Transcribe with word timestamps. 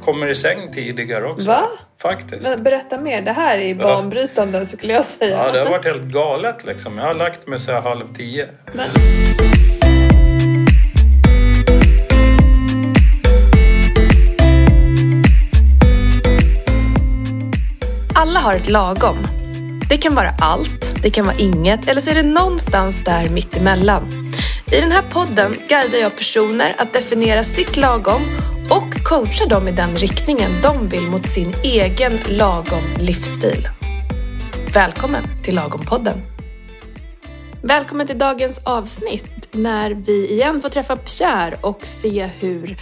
kommer 0.00 0.28
i 0.28 0.34
säng 0.34 0.72
tidigare 0.72 1.26
också. 1.26 1.48
Va? 1.48 1.62
Faktiskt. 2.02 2.42
Men 2.42 2.62
berätta 2.62 3.00
mer. 3.00 3.22
Det 3.22 3.32
här 3.32 3.58
är 3.58 3.74
banbrytande 3.74 4.66
skulle 4.66 4.92
jag 4.92 5.04
säga. 5.04 5.46
Ja, 5.46 5.52
det 5.52 5.58
har 5.58 5.70
varit 5.70 5.84
helt 5.84 6.02
galet 6.02 6.64
liksom. 6.64 6.98
Jag 6.98 7.04
har 7.04 7.14
lagt 7.14 7.46
mig 7.46 7.58
så 7.60 7.72
här 7.72 7.80
halv 7.80 8.14
tio. 8.14 8.48
Men, 8.72 8.86
Alla 18.14 18.40
har 18.40 18.54
ett 18.54 18.68
lagom. 18.68 19.16
Det 19.88 19.96
kan 19.96 20.14
vara 20.14 20.34
allt, 20.40 21.02
det 21.02 21.10
kan 21.10 21.26
vara 21.26 21.36
inget 21.36 21.88
eller 21.88 22.00
så 22.00 22.10
är 22.10 22.14
det 22.14 22.22
någonstans 22.22 23.04
där 23.04 23.28
mittemellan. 23.28 24.32
I 24.72 24.80
den 24.80 24.92
här 24.92 25.02
podden 25.12 25.54
guidar 25.68 25.98
jag 25.98 26.16
personer 26.16 26.74
att 26.78 26.92
definiera 26.92 27.44
sitt 27.44 27.76
lagom 27.76 28.22
coacha 29.10 29.26
coachar 29.26 29.46
dem 29.46 29.68
i 29.68 29.72
den 29.72 29.96
riktningen 29.96 30.50
de 30.62 30.88
vill 30.88 31.06
mot 31.06 31.26
sin 31.26 31.52
egen 31.64 32.12
lagom 32.28 32.84
livsstil. 32.98 33.68
Välkommen 34.74 35.24
till 35.42 35.58
Lagom-podden! 35.58 36.20
Välkommen 37.62 38.06
till 38.06 38.18
dagens 38.18 38.60
avsnitt 38.64 39.48
när 39.52 39.90
vi 39.90 40.30
igen 40.30 40.60
får 40.60 40.68
träffa 40.68 40.96
Pierre 40.96 41.58
och 41.60 41.86
se 41.86 42.30
hur 42.38 42.76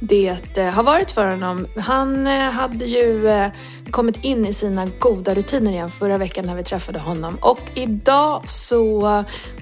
det 0.00 0.56
eh, 0.56 0.64
har 0.64 0.82
varit 0.82 1.10
för 1.10 1.26
honom. 1.26 1.66
Han 1.76 2.26
eh, 2.26 2.50
hade 2.50 2.84
ju 2.84 3.28
eh, 3.28 3.50
kommit 3.90 4.24
in 4.24 4.46
i 4.46 4.52
sina 4.52 4.86
goda 4.98 5.34
rutiner 5.34 5.72
igen 5.72 5.88
förra 5.88 6.18
veckan 6.18 6.44
när 6.44 6.54
vi 6.54 6.64
träffade 6.64 6.98
honom 6.98 7.38
och 7.40 7.60
idag 7.74 8.48
så 8.48 9.00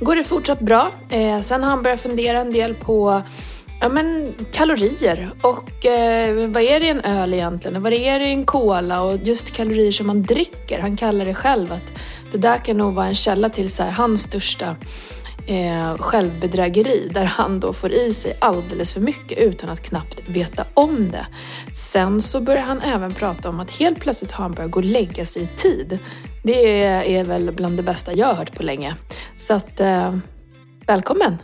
går 0.01 0.17
det 0.17 0.25
fortsatt 0.25 0.61
bra. 0.61 0.91
Sen 1.43 1.63
har 1.63 1.71
han 1.71 1.83
börjat 1.83 2.01
fundera 2.01 2.41
en 2.41 2.53
del 2.53 2.75
på 2.75 3.23
Ja 3.83 3.89
men 3.89 4.35
kalorier 4.53 5.31
och 5.43 5.87
eh, 5.87 6.49
vad 6.49 6.63
är 6.63 6.81
det 6.81 6.87
i 6.87 6.89
en 6.89 7.01
öl 7.01 7.35
egentligen? 7.35 7.77
Och 7.77 7.83
Vad 7.83 7.93
är 7.93 8.19
det 8.19 8.27
i 8.27 8.33
en 8.33 8.47
cola? 8.47 9.03
Och 9.03 9.17
just 9.17 9.51
kalorier 9.51 9.93
som 9.93 10.07
man 10.07 10.23
dricker. 10.23 10.79
Han 10.79 10.97
kallar 10.97 11.25
det 11.25 11.35
själv 11.35 11.73
att 11.73 11.93
det 12.33 12.39
där 12.39 12.57
kan 12.57 12.77
nog 12.77 12.95
vara 12.95 13.07
en 13.07 13.15
källa 13.15 13.49
till 13.49 13.73
så 13.73 13.83
här, 13.83 13.91
hans 13.91 14.23
största 14.23 14.77
eh, 15.47 15.97
självbedrägeri 15.99 17.09
där 17.15 17.25
han 17.25 17.61
då 17.61 17.73
får 17.73 17.93
i 17.93 18.15
sig 18.15 18.37
alldeles 18.41 18.93
för 18.93 19.01
mycket 19.01 19.39
utan 19.39 19.71
att 19.71 19.83
knappt 19.83 20.29
veta 20.29 20.65
om 20.75 21.11
det. 21.11 21.27
Sen 21.75 22.21
så 22.21 22.41
börjar 22.41 22.63
han 22.63 22.81
även 22.81 23.15
prata 23.15 23.49
om 23.49 23.61
att 23.61 23.71
helt 23.71 24.01
plötsligt 24.01 24.33
har 24.33 24.43
han 24.43 24.53
börjat 24.53 24.71
gå 24.71 24.79
och 24.79 24.85
lägga 24.85 25.25
sig 25.25 25.43
i 25.43 25.47
tid. 25.57 25.99
Det 26.45 26.83
är, 26.83 27.03
är 27.03 27.25
väl 27.25 27.53
bland 27.53 27.77
det 27.77 27.83
bästa 27.83 28.13
jag 28.13 28.27
har 28.27 28.35
hört 28.35 28.57
på 28.57 28.63
länge. 28.63 28.95
Så 29.37 29.55
att, 29.55 29.81
eh, 29.81 30.17
välkommen! 30.87 31.37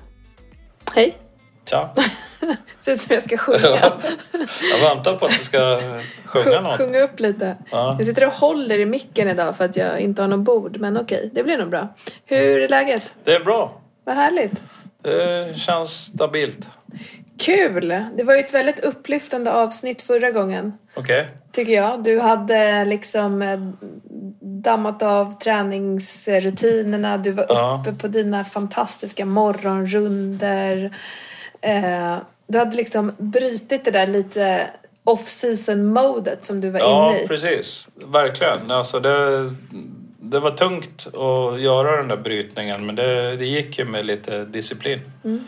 Hej! 0.95 1.26
Tja. 1.70 1.91
Ser 2.81 2.92
ut 2.92 3.00
som 3.00 3.14
jag 3.14 3.22
ska 3.22 3.36
sjunga. 3.36 3.92
jag 4.72 4.81
väntar 4.81 5.17
på 5.17 5.27
att 5.27 5.33
du 5.39 5.45
ska 5.45 5.81
sjunga 6.25 6.61
något. 6.61 6.77
Sjunga 6.78 6.98
upp 7.00 7.20
lite. 7.20 7.56
Ja. 7.70 7.95
Jag 7.98 8.06
sitter 8.06 8.27
och 8.27 8.33
håller 8.33 8.78
i 8.78 8.84
micken 8.86 9.28
idag 9.28 9.56
för 9.56 9.64
att 9.64 9.77
jag 9.77 10.00
inte 10.00 10.23
har 10.23 10.28
någon 10.28 10.45
bord. 10.45 10.77
Men 10.81 10.97
okej, 10.97 11.31
det 11.34 11.42
blir 11.42 11.58
nog 11.58 11.69
bra. 11.70 11.89
Hur 12.25 12.61
är 12.62 12.69
läget? 12.69 13.14
Det 13.25 13.34
är 13.34 13.41
bra. 13.41 13.81
Vad 14.05 14.14
härligt. 14.14 14.62
Det 15.03 15.58
känns 15.58 15.91
stabilt. 16.05 16.69
Kul! 17.39 17.89
Det 18.17 18.25
var 18.25 18.34
ju 18.34 18.41
ett 18.41 18.55
väldigt 18.55 18.78
upplyftande 18.80 19.53
avsnitt 19.53 20.03
förra 20.03 20.30
gången. 20.30 20.73
Okej. 20.95 21.28
Tycker 21.53 21.73
jag. 21.73 22.03
Du 22.05 22.20
hade 22.20 22.84
liksom 22.84 23.42
eh, 23.42 23.58
dammat 24.41 25.03
av 25.03 25.39
träningsrutinerna. 25.39 27.17
Du 27.19 27.30
var 27.30 27.47
Ja. 27.48 27.83
uppe 27.86 27.98
på 28.03 28.08
dina 28.08 28.45
fantastiska 28.45 29.25
morgonrunder. 29.25 30.97
Eh, 31.67 32.19
du 32.47 32.59
hade 32.59 32.77
liksom 32.77 33.12
brutit 33.19 33.84
det 33.84 33.91
där 33.91 34.06
lite 34.06 34.70
off-season 35.05 35.84
modet 35.92 36.45
som 36.45 36.61
du 36.61 36.70
var 36.70 36.81
Ja, 36.81 37.11
inne 37.11 37.23
i. 37.23 37.27
precis. 37.28 37.89
Verkligen. 37.95 38.70
Alltså 38.70 39.00
det, 39.00 39.50
det 40.20 40.41
var 40.41 40.50
tungt 40.50 41.06
att 41.06 41.61
göra 41.61 41.97
den 41.97 42.08
där 42.08 42.17
brytningen 42.17 42.86
men 42.86 42.95
det, 42.95 43.36
det 43.36 43.46
gick 43.46 43.79
ju 43.79 43.85
med 43.85 44.07
lite 44.07 44.45
disciplin. 44.45 45.01
Mm. 45.24 45.45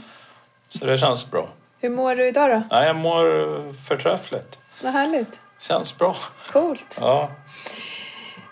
Så 0.69 0.84
det 0.87 0.98
känns 0.98 1.31
bra. 1.31 1.48
Hur 1.81 1.91
mår 1.91 2.15
du 2.15 2.26
idag 2.28 2.50
då? 2.50 2.62
Nej, 2.70 2.87
jag 2.87 2.97
mår 2.97 3.72
förträffligt. 3.88 4.59
Vad 4.82 4.93
härligt. 4.93 5.41
Känns 5.60 5.98
bra. 5.98 6.16
Coolt. 6.53 6.98
Ja. 7.00 7.31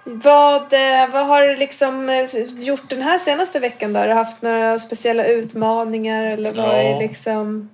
Vad, 0.09 0.73
eh, 0.73 1.11
vad 1.13 1.27
har 1.27 1.43
du 1.43 1.57
liksom 1.57 2.09
eh, 2.09 2.25
gjort 2.65 2.89
den 2.91 3.03
här 3.03 3.19
senaste 3.19 3.59
veckan 3.61 3.93
då? 3.93 4.01
Har 4.01 4.07
du 4.09 4.13
haft 4.15 4.43
några 4.43 4.79
speciella 4.79 5.25
utmaningar 5.27 6.25
eller 6.27 6.53
vad 6.53 6.67
Ja. 6.69 6.73
är 6.73 6.99
liksom... 6.99 7.71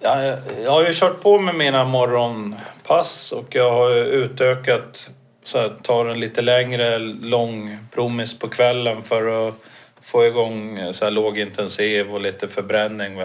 Ja, 0.00 0.22
jag, 0.24 0.38
jag 0.64 0.70
har 0.70 0.84
ju 0.86 0.92
kört 0.92 1.22
på 1.22 1.38
med 1.38 1.54
mina 1.54 1.84
morgonpass 1.84 3.32
och 3.32 3.54
jag 3.54 3.70
har 3.70 3.90
utökat 3.94 5.10
så 5.44 5.58
här, 5.58 5.72
tar 5.82 6.06
en 6.06 6.20
lite 6.20 6.42
längre 6.42 6.98
lång 7.22 7.78
promis 7.94 8.38
på 8.38 8.48
kvällen 8.48 9.02
för 9.02 9.48
att 9.48 9.54
få 10.02 10.26
igång 10.26 10.80
så 10.92 11.04
här, 11.04 11.12
lågintensiv 11.12 12.14
och 12.14 12.20
lite 12.20 12.48
förbränning. 12.48 13.22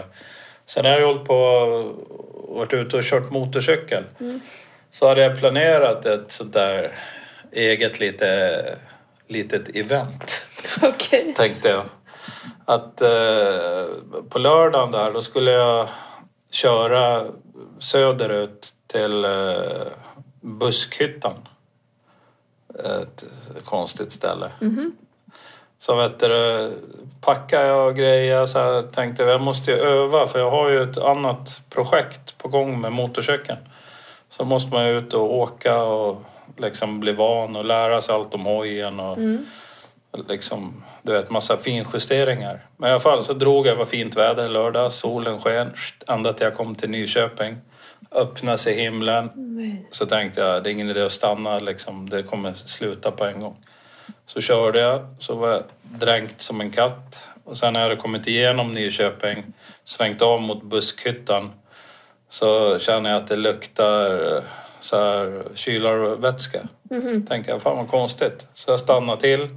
Sen 0.66 0.84
har 0.84 0.92
jag 0.92 1.06
hållit 1.06 1.24
på 1.24 1.34
och 1.34 2.56
varit 2.56 2.72
ute 2.72 2.96
och 2.96 3.02
kört 3.04 3.30
motorcykel. 3.30 4.04
Så 4.90 5.08
hade 5.08 5.22
jag 5.22 5.38
planerat 5.38 6.06
ett 6.06 6.32
sånt 6.32 6.52
där 6.52 6.92
eget 7.52 8.00
lite, 8.00 8.78
litet 9.26 9.76
event 9.76 10.46
Okej. 10.82 11.34
tänkte 11.36 11.68
jag. 11.68 11.84
Att 12.64 13.00
eh, 13.00 13.86
på 14.28 14.38
lördagen 14.38 14.90
där, 14.90 15.12
då 15.12 15.22
skulle 15.22 15.50
jag 15.50 15.88
köra 16.50 17.26
söderut 17.78 18.74
till 18.86 19.24
eh, 19.24 19.86
Buskhyttan. 20.40 21.48
Ett 22.78 23.24
konstigt 23.64 24.12
ställe. 24.12 24.50
Så 25.78 25.96
vet 25.96 26.18
du, 26.20 26.72
packade 27.20 27.66
jag 27.66 27.88
och 27.88 27.96
grejer 27.96 28.46
så 28.46 28.58
här, 28.58 28.82
tänkte 28.82 29.22
jag 29.22 29.40
måste 29.40 29.70
ju 29.70 29.76
öva 29.76 30.26
för 30.26 30.38
jag 30.38 30.50
har 30.50 30.68
ju 30.68 30.82
ett 30.82 30.98
annat 30.98 31.60
projekt 31.70 32.38
på 32.38 32.48
gång 32.48 32.80
med 32.80 32.92
motorcykeln. 32.92 33.58
Så 34.30 34.44
måste 34.44 34.74
man 34.74 34.86
ju 34.88 34.98
ut 34.98 35.14
och 35.14 35.36
åka 35.38 35.82
och 35.82 36.22
liksom 36.56 37.00
bli 37.00 37.12
van 37.12 37.56
och 37.56 37.64
lära 37.64 38.00
sig 38.00 38.14
allt 38.14 38.34
om 38.34 38.44
hojen 38.44 39.00
och 39.00 39.18
liksom, 40.28 40.84
du 41.02 41.12
vet, 41.12 41.30
massa 41.30 41.56
finjusteringar. 41.56 42.66
Men 42.76 42.88
i 42.88 42.92
alla 42.92 43.00
fall 43.00 43.24
så 43.24 43.32
drog 43.32 43.66
jag, 43.66 43.76
var 43.76 43.84
fint 43.84 44.16
väder 44.16 44.48
lördag, 44.48 44.92
solen 44.92 45.40
sken, 45.40 45.72
ända 46.08 46.32
till 46.32 46.44
jag 46.44 46.54
kom 46.54 46.74
till 46.74 46.90
Nyköping. 46.90 47.56
Öppnade 48.10 48.58
sig 48.58 48.74
himlen. 48.74 49.30
Nej. 49.34 49.88
Så 49.90 50.06
tänkte 50.06 50.40
jag, 50.40 50.64
det 50.64 50.70
är 50.70 50.72
ingen 50.72 50.90
idé 50.90 51.02
att 51.02 51.12
stanna 51.12 51.58
liksom, 51.58 52.08
det 52.10 52.22
kommer 52.22 52.52
sluta 52.54 53.10
på 53.10 53.24
en 53.24 53.40
gång. 53.40 53.56
Så 54.26 54.40
körde 54.40 54.80
jag, 54.80 55.06
så 55.18 55.34
var 55.34 55.48
jag 55.48 55.62
dränkt 55.82 56.40
som 56.40 56.60
en 56.60 56.70
katt. 56.70 57.22
Och 57.44 57.58
sen 57.58 57.72
när 57.72 57.80
jag 57.80 57.88
hade 57.88 58.00
kommit 58.00 58.26
igenom 58.26 58.72
Nyköping, 58.72 59.44
svängt 59.84 60.22
av 60.22 60.42
mot 60.42 60.62
Buskhyttan, 60.62 61.52
så 62.28 62.78
känner 62.78 63.10
jag 63.10 63.22
att 63.22 63.28
det 63.28 63.36
luktar 63.36 64.44
så 64.82 64.96
här 64.96 65.42
kylarvätska. 65.54 66.60
Tänker 67.28 67.50
jag, 67.50 67.62
fan 67.62 67.76
vad 67.76 67.88
konstigt. 67.88 68.46
Så 68.54 68.70
jag 68.70 68.80
stannar 68.80 69.16
till. 69.16 69.48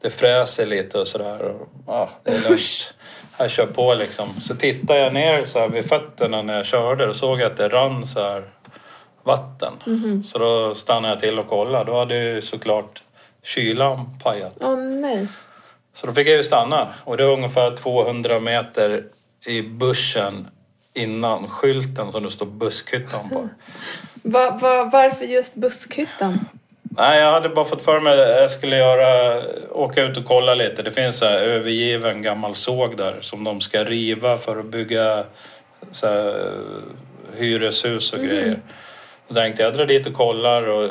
Det 0.00 0.10
fräser 0.10 0.66
lite 0.66 0.98
och 0.98 1.08
sådär. 1.08 1.54
Ja, 1.86 2.10
det 2.22 2.30
är 2.30 2.48
lugnt. 2.48 2.94
Jag 3.38 3.50
kör 3.50 3.66
på 3.66 3.94
liksom. 3.94 4.28
Så 4.40 4.54
tittar 4.54 4.96
jag 4.96 5.14
ner 5.14 5.44
så 5.44 5.58
här 5.58 5.68
vid 5.68 5.84
fötterna 5.88 6.42
när 6.42 6.56
jag 6.56 6.66
körde 6.66 7.08
och 7.08 7.16
såg 7.16 7.40
jag 7.40 7.50
att 7.50 7.56
det 7.56 7.68
rann 7.68 8.06
så 8.06 8.20
här 8.20 8.44
vatten. 9.22 9.72
Så 10.24 10.38
då 10.38 10.74
stannade 10.74 11.14
jag 11.14 11.20
till 11.20 11.38
och 11.38 11.48
kollade. 11.48 11.84
Då 11.84 11.98
hade 11.98 12.22
ju 12.22 12.42
såklart 12.42 13.02
kylan 13.42 14.18
pajat. 14.22 14.56
Åh 14.60 14.76
nej. 14.76 15.26
Så 15.94 16.06
då 16.06 16.12
fick 16.12 16.28
jag 16.28 16.36
ju 16.36 16.44
stanna. 16.44 16.94
Och 17.04 17.16
det 17.16 17.26
var 17.26 17.32
ungefär 17.32 17.76
200 17.76 18.40
meter 18.40 19.04
i 19.46 19.62
bussen 19.62 20.48
innan 20.94 21.48
skylten 21.48 22.12
som 22.12 22.22
det 22.22 22.30
står 22.30 22.46
Buskhyttan 22.46 23.28
på. 23.28 23.48
Va, 24.22 24.58
va, 24.60 24.90
varför 24.92 25.24
just 25.24 25.54
buskhyttan? 25.54 26.38
Nej, 26.82 27.20
jag 27.20 27.32
hade 27.32 27.48
bara 27.48 27.64
fått 27.64 27.82
för 27.82 28.00
mig 28.00 28.12
att 28.12 28.40
jag 28.40 28.50
skulle 28.50 28.76
göra, 28.76 29.42
åka 29.70 30.02
ut 30.02 30.16
och 30.16 30.24
kolla 30.24 30.54
lite. 30.54 30.82
Det 30.82 30.90
finns 30.90 31.22
en 31.22 31.32
övergiven 31.32 32.22
gammal 32.22 32.54
såg 32.54 32.96
där 32.96 33.16
som 33.20 33.44
de 33.44 33.60
ska 33.60 33.84
riva 33.84 34.38
för 34.38 34.60
att 34.60 34.66
bygga 34.66 35.24
så 35.92 36.06
här, 36.06 36.52
hyreshus 37.36 38.12
och 38.12 38.18
grejer. 38.18 38.58
Då 39.28 39.34
tänkte 39.34 39.62
jag, 39.62 39.70
jag 39.70 39.76
drar 39.76 39.86
dit 39.86 40.06
och 40.06 40.14
kollar 40.14 40.62
och, 40.68 40.90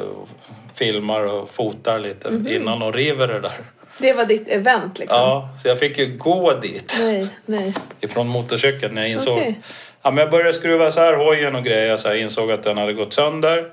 filmar 0.73 1.21
och 1.21 1.49
fotar 1.49 1.99
lite 1.99 2.29
innan 2.49 2.79
de 2.79 2.93
river 2.93 3.27
det 3.27 3.39
där. 3.39 3.57
Det 3.97 4.13
var 4.13 4.25
ditt 4.25 4.49
event 4.49 4.99
liksom? 4.99 5.19
Ja, 5.21 5.49
så 5.61 5.67
jag 5.67 5.79
fick 5.79 5.97
ju 5.97 6.17
gå 6.17 6.53
dit 6.53 6.97
Nej, 7.01 7.27
nej. 7.45 7.73
ifrån 8.01 8.27
motorcykeln 8.27 8.95
när 8.95 9.01
jag 9.01 9.11
insåg. 9.11 9.37
Okej. 9.37 9.59
Ja, 10.01 10.11
men 10.11 10.17
jag 10.17 10.31
började 10.31 10.53
skruva 10.53 10.91
så 10.91 10.99
här 10.99 11.13
hojen 11.13 11.55
och 11.55 11.63
grejer 11.63 11.97
så 11.97 12.07
jag 12.07 12.19
insåg 12.19 12.51
att 12.51 12.63
den 12.63 12.77
hade 12.77 12.93
gått 12.93 13.13
sönder. 13.13 13.71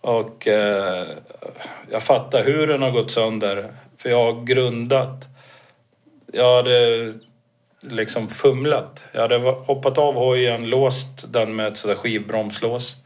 Och 0.00 0.48
eh, 0.48 1.06
jag 1.90 2.02
fattar 2.02 2.44
hur 2.44 2.66
den 2.66 2.82
har 2.82 2.90
gått 2.90 3.10
sönder. 3.10 3.72
För 3.98 4.10
jag 4.10 4.32
har 4.32 4.44
grundat. 4.44 5.24
Jag 6.32 6.56
hade 6.56 7.12
liksom 7.80 8.28
fumlat. 8.28 9.04
Jag 9.12 9.20
hade 9.20 9.38
hoppat 9.38 9.98
av 9.98 10.14
hojen, 10.14 10.70
låst 10.70 11.32
den 11.32 11.56
med 11.56 11.68
ett 11.68 11.78
sådär 11.78 11.94
skivbromslås. 11.94 12.96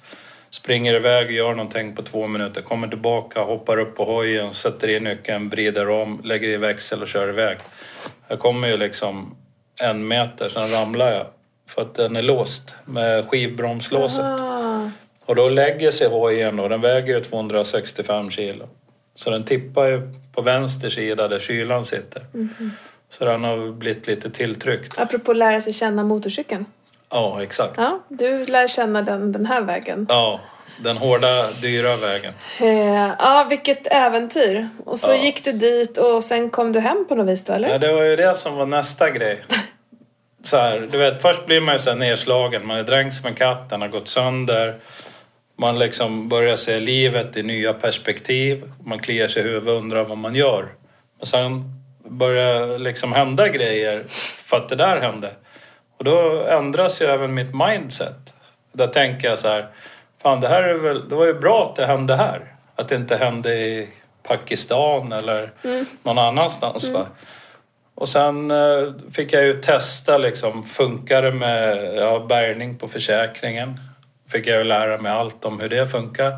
Springer 0.51 0.95
iväg 0.95 1.27
och 1.27 1.33
gör 1.33 1.55
någonting 1.55 1.97
på 1.97 2.03
två 2.03 2.27
minuter. 2.27 2.61
Kommer 2.61 2.89
tillbaka, 2.89 3.41
hoppar 3.41 3.79
upp 3.79 3.97
på 3.97 4.05
hojen, 4.05 4.55
sätter 4.55 4.89
i 4.89 5.01
nyckeln, 5.01 5.49
vrider 5.49 5.91
om, 5.91 6.21
lägger 6.25 6.49
i 6.49 6.57
växel 6.57 7.03
och 7.03 7.09
kör 7.09 7.29
iväg. 7.29 7.59
Jag 8.29 8.39
kommer 8.39 8.69
ju 8.69 8.77
liksom 8.77 9.37
en 9.77 10.09
meter, 10.09 10.49
sen 10.49 10.69
ramlar 10.69 11.13
jag. 11.13 11.27
För 11.67 11.83
att 11.83 11.95
den 11.95 12.17
är 12.17 12.23
låst 12.23 12.75
med 12.85 13.29
skivbromslåset. 13.29 14.25
Ah. 14.25 14.91
Och 15.27 15.35
då 15.35 15.49
lägger 15.49 15.91
sig 15.91 16.09
hojen 16.09 16.61
och 16.61 16.69
den 16.69 16.81
väger 16.81 17.15
ju 17.15 17.25
265 17.25 18.31
kilo. 18.31 18.69
Så 19.15 19.31
den 19.31 19.45
tippar 19.45 19.87
ju 19.87 20.01
på 20.35 20.43
vänster 20.43 20.89
sida 20.89 21.29
där 21.29 21.39
kylan 21.39 21.85
sitter. 21.85 22.23
Så 23.19 23.25
den 23.25 23.45
har 23.45 23.73
blivit 23.73 24.07
lite 24.07 24.31
tilltryckt. 24.31 24.99
Apropå 24.99 25.33
lära 25.33 25.61
sig 25.61 25.73
känna 25.73 26.05
motorcykeln. 26.05 26.67
Ja, 27.11 27.43
exakt. 27.43 27.75
Ja, 27.77 28.01
du 28.09 28.45
lär 28.47 28.69
känna 28.69 29.03
den 29.03 29.33
den 29.33 29.47
här 29.47 29.61
vägen. 29.63 30.07
Ja, 30.09 30.41
den 30.83 30.97
hårda, 30.97 31.51
dyra 31.63 31.97
vägen. 31.97 32.33
Eh, 32.61 33.15
ja, 33.19 33.47
vilket 33.51 33.87
äventyr. 33.87 34.69
Och 34.85 34.99
så 34.99 35.11
Ja. 35.11 35.17
gick 35.17 35.45
du 35.45 35.53
dit 35.53 35.99
och 35.99 36.25
sen 36.25 36.51
kom 36.51 36.73
du 36.73 36.81
hem 36.81 37.05
på 37.09 37.15
något 37.15 37.27
vis 37.27 37.45
då, 37.45 37.53
eller? 37.53 37.69
Ja, 37.69 37.79
det 37.79 37.93
var 37.93 38.03
ju 38.03 38.17
det 38.17 38.35
som 38.35 38.57
var 38.57 38.67
nästa 38.67 39.11
grej. 39.11 39.43
Så 40.45 40.57
här, 40.57 40.89
du 40.91 40.99
vet, 40.99 41.23
först 41.23 41.47
blir 41.47 41.61
man 41.61 41.75
ju 41.75 41.79
så 41.79 41.95
nedslagen. 41.95 42.67
Man 42.67 42.79
är 42.79 42.83
dränkt 42.83 43.15
som 43.15 43.27
en 43.27 43.35
katt, 43.35 43.71
den 43.71 43.81
har 43.81 43.89
gått 43.89 44.09
sönder. 44.09 44.75
Man 45.57 45.79
liksom 45.79 46.29
börjar 46.29 46.57
se 46.57 46.81
livet 46.81 47.37
i 47.37 47.43
nya 47.43 47.73
perspektiv. 47.73 48.73
Man 48.85 48.99
kliar 48.99 49.29
sig 49.29 49.43
i 49.43 49.45
huvudet 49.45 49.69
och 49.69 49.77
undrar 49.77 50.05
vad 50.05 50.19
man 50.19 50.35
gör. 50.35 50.69
Och 51.21 51.29
sen 51.29 51.65
börjar 52.09 52.79
liksom 52.79 53.13
hända 53.13 53.49
grejer 53.49 54.05
för 54.43 54.57
att 54.57 54.69
det 54.69 54.77
där 54.77 55.01
hände. 55.01 55.31
Och 55.99 56.05
då 56.05 56.47
ändras 56.49 57.03
ju 57.03 57.07
även 57.07 57.35
mitt 57.35 57.55
mindset. 57.55 58.35
Där 58.73 58.87
tänker 58.87 59.29
jag 59.29 59.39
så 59.39 59.49
här, 59.49 59.67
fan 60.23 60.41
det 60.41 60.49
här 60.49 60.63
är 60.63 60.75
väl, 60.75 61.09
det 61.09 61.15
var 61.15 61.27
ju 61.27 61.35
bra 61.35 61.69
att 61.71 61.77
det 61.77 61.87
hände 61.87 62.17
här. 62.17 62.55
Att 62.77 62.89
det 62.89 62.97
inte 62.97 63.17
hände 63.17 63.55
i 63.55 63.89
Pakistan 64.23 65.13
eller 65.13 65.51
någon 66.03 66.19
annanstans. 66.19 66.89
Va? 66.89 67.07
Och 67.95 68.09
sen 68.09 68.51
eh, 68.51 68.93
fick 69.13 69.33
jag 69.33 69.45
ju 69.45 69.53
testa 69.61 70.19
liksom, 70.19 70.65
funkar 70.65 71.23
det 71.23 71.33
med 71.33 71.95
ja, 71.97 72.27
bärgning 72.29 72.79
på 72.79 72.89
försäkringen? 72.89 73.81
Fick 74.29 74.47
jag 74.47 74.59
ju 74.59 74.65
lära 74.65 74.99
mig 74.99 75.13
allt 75.13 75.45
om 75.45 75.61
hur 75.61 75.69
det 75.69 75.87
funkar. 75.87 76.33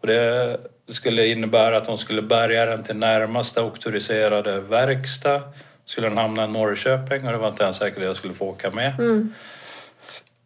Och 0.00 0.06
det 0.06 0.60
skulle 0.88 1.26
innebära 1.26 1.76
att 1.76 1.84
de 1.84 1.98
skulle 1.98 2.22
bärga 2.22 2.66
den 2.66 2.82
till 2.82 2.96
närmaste 2.96 3.60
auktoriserade 3.60 4.60
verkstad. 4.60 5.42
Skulle 5.84 6.08
den 6.08 6.18
hamna 6.18 6.44
i 6.44 6.48
Norrköping 6.48 7.26
och 7.26 7.32
det 7.32 7.38
var 7.38 7.48
inte 7.48 7.62
ens 7.62 7.76
säkert 7.76 7.98
att 7.98 8.04
jag 8.04 8.16
skulle 8.16 8.34
få 8.34 8.46
åka 8.46 8.70
med. 8.70 8.92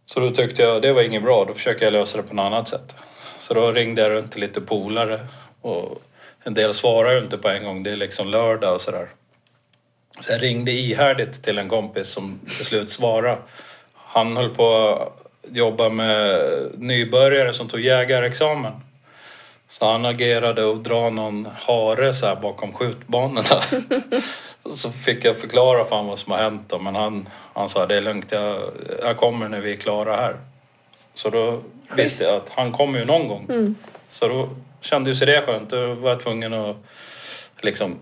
Så 0.07 0.21
då 0.21 0.31
tyckte 0.31 0.63
jag 0.63 0.83
det 0.83 0.93
var 0.93 1.03
inget 1.03 1.23
bra, 1.23 1.45
då 1.45 1.55
försöker 1.55 1.85
jag 1.85 1.93
lösa 1.93 2.17
det 2.17 2.23
på 2.23 2.35
något 2.35 2.45
annat 2.45 2.69
sätt. 2.69 2.97
Så 3.41 3.55
då 3.55 3.73
ringde 3.73 4.03
jag 4.03 4.11
runt 4.11 4.33
till 4.33 4.41
lite 4.41 4.61
polare 4.61 5.21
och 5.61 6.03
en 6.45 6.55
del 6.55 6.75
svarar 6.75 7.13
ju 7.13 7.19
inte 7.19 7.39
på 7.39 7.49
en 7.49 7.65
gång, 7.65 7.83
det 7.83 7.91
är 7.91 7.97
liksom 7.97 8.29
lördag 8.29 8.75
och 8.75 8.81
sådär. 8.81 9.09
Så 10.21 10.33
jag 10.33 10.43
ringde 10.43 10.73
ihärdigt 10.73 11.43
till 11.43 11.59
en 11.59 11.69
kompis 11.69 12.09
som 12.09 12.41
till 12.57 12.67
slut 12.67 12.91
svarade. 12.91 13.39
Han 13.95 14.37
höll 14.37 14.55
på 14.55 14.89
att 14.89 15.57
jobba 15.57 15.89
med 15.89 16.41
nybörjare 16.79 17.53
som 17.53 17.69
tog 17.69 17.81
jägarexamen. 17.81 18.73
Så 19.69 19.93
han 19.93 20.05
agerade 20.05 20.65
och 20.65 20.79
dra 20.79 21.11
någon 21.11 21.49
hare 21.55 22.15
så 22.15 22.27
här 22.27 22.37
bakom 22.37 22.73
skjutbanorna. 22.73 23.63
så 24.77 24.91
fick 24.91 25.25
jag 25.25 25.37
förklara 25.37 25.85
för 25.85 25.97
honom 25.97 26.07
vad 26.07 26.19
som 26.19 26.33
har 26.33 26.39
hänt 26.39 26.63
då, 26.67 26.79
men 26.79 26.95
han, 26.95 27.29
han 27.55 27.69
sa 27.69 27.87
det 27.87 27.97
är 27.97 28.03
lugnt, 28.03 28.33
jag, 28.33 28.59
jag 29.03 29.17
kommer 29.17 29.49
när 29.49 29.61
vi 29.61 29.73
är 29.73 29.77
klara 29.77 30.17
här. 30.17 30.37
Så 31.15 31.31
då 31.31 31.63
visste 31.97 32.25
jag 32.25 32.35
att 32.35 32.49
han 32.49 32.73
kommer 32.73 32.99
ju 32.99 33.05
någon 33.05 33.29
gång. 33.29 33.75
Så 34.11 34.29
då 34.29 34.49
kände 34.81 35.11
ju 35.11 35.17
sig 35.17 35.27
det 35.27 35.43
skönt. 35.43 35.71
Då 35.71 35.95
var 35.95 36.11
jag 36.11 36.21
tvungen 36.21 36.53
att 36.53 36.77
liksom 37.61 37.99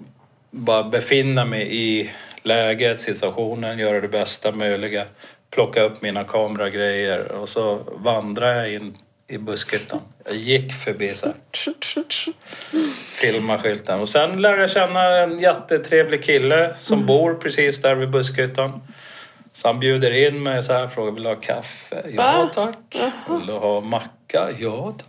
bara 0.51 0.83
befinna 0.83 1.45
mig 1.45 1.77
i 1.77 2.11
läget, 2.43 3.01
situationen, 3.01 3.79
göra 3.79 4.01
det 4.01 4.09
bästa 4.09 4.53
möjliga. 4.53 5.05
Plocka 5.51 5.83
upp 5.83 6.03
mina 6.03 6.25
kameragrejer 6.25 7.33
och 7.33 7.49
så 7.49 7.81
vandrade 7.97 8.57
jag 8.57 8.73
in 8.75 8.97
i 9.29 9.39
buskhyttan. 9.39 10.01
Jag 10.25 10.35
gick 10.35 10.73
förbi 10.73 11.15
så 11.15 11.27
här. 11.27 11.35
Filma 13.21 13.59
skylten. 13.59 14.01
Och 14.01 14.09
sen 14.09 14.43
lärde 14.43 14.61
jag 14.61 14.71
känna 14.71 15.17
en 15.17 15.39
jättetrevlig 15.39 16.25
kille 16.25 16.75
som 16.79 17.07
bor 17.07 17.35
precis 17.35 17.83
där 17.83 17.95
vid 17.95 18.11
buskhyttan. 18.11 18.81
Så 19.53 19.69
han 19.69 19.81
bjuder 19.81 20.11
in 20.11 20.43
mig 20.43 20.63
så 20.63 20.73
här, 20.73 20.89
frågar 20.89 21.13
vill 21.13 21.23
du 21.23 21.29
ha 21.29 21.37
kaffe? 21.37 22.05
Ja 22.09 22.23
Va? 22.23 22.51
tack. 22.55 23.03
Vill 23.29 23.47
du 23.47 23.53
ha 23.53 23.81
macka? 23.81 24.49
Ja 24.59 24.95
tack. 24.99 25.07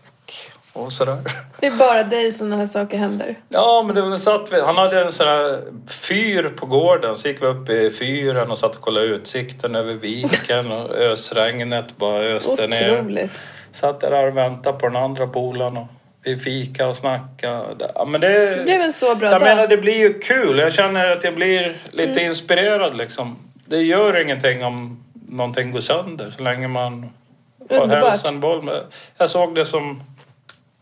Och 0.74 0.94
sådär. 0.94 1.18
Det 1.60 1.68
är 1.68 1.72
bara 1.72 2.04
dig 2.04 2.32
sådana 2.32 2.56
här 2.56 2.66
saker 2.66 2.98
händer. 2.98 3.36
Ja, 3.50 3.84
men 3.86 3.96
det 3.96 4.02
var 4.02 4.18
satt 4.18 4.54
vi, 4.54 4.62
han 4.62 4.78
hade 4.78 5.02
en 5.02 5.12
sån 5.12 5.28
här 5.28 5.62
fyr 5.88 6.44
på 6.56 6.66
gården. 6.66 7.16
Så 7.18 7.28
gick 7.28 7.42
vi 7.42 7.46
upp 7.46 7.70
i 7.70 7.90
fyren 7.90 8.52
och 8.52 8.58
satt 8.60 8.76
och 8.76 8.82
kollade 8.82 9.06
utsikten 9.06 9.76
över 9.76 9.94
viken 9.94 10.68
och 10.72 10.92
ösregnet 10.96 11.98
bara 11.98 12.20
öste 12.24 12.68
ner. 12.68 13.00
Otroligt. 13.02 13.44
Satt 13.72 14.00
där 14.02 14.28
och 14.28 14.38
väntade 14.38 14.80
på 14.80 14.88
den 14.88 14.96
andra 15.04 15.28
polaren 15.28 15.78
och 15.78 15.88
vi 16.24 16.36
fika 16.40 16.88
och 16.88 16.98
snacka. 16.98 17.66
Ja, 17.96 18.06
men 18.06 18.22
det, 18.22 18.56
Det 18.56 18.64
blev 18.64 18.82
en 18.82 18.94
så 18.94 19.16
bra 19.16 19.32
jag 19.32 19.42
dag. 19.42 19.48
menar, 19.48 19.68
det 19.68 19.78
blir 19.78 19.98
ju 19.98 20.20
kul. 20.20 20.60
Jag 20.60 20.74
känner 20.74 21.12
att 21.12 21.24
jag 21.24 21.36
blir 21.36 21.82
lite 21.92 22.12
Mm. 22.12 22.26
inspirerad 22.26 22.98
liksom. 22.98 23.36
Det 23.66 23.78
gör 23.82 24.22
ingenting 24.22 24.66
om 24.66 25.04
någonting 25.30 25.72
går 25.72 25.80
sönder 25.80 26.34
så 26.38 26.44
länge 26.44 26.68
man 26.68 27.10
har 27.70 27.78
Underbart. 27.82 28.10
hälsan 28.10 28.36
i 28.36 28.40
boll. 28.40 28.72
Jag 29.18 29.30
såg 29.30 29.56
det 29.56 29.66
som 29.66 30.04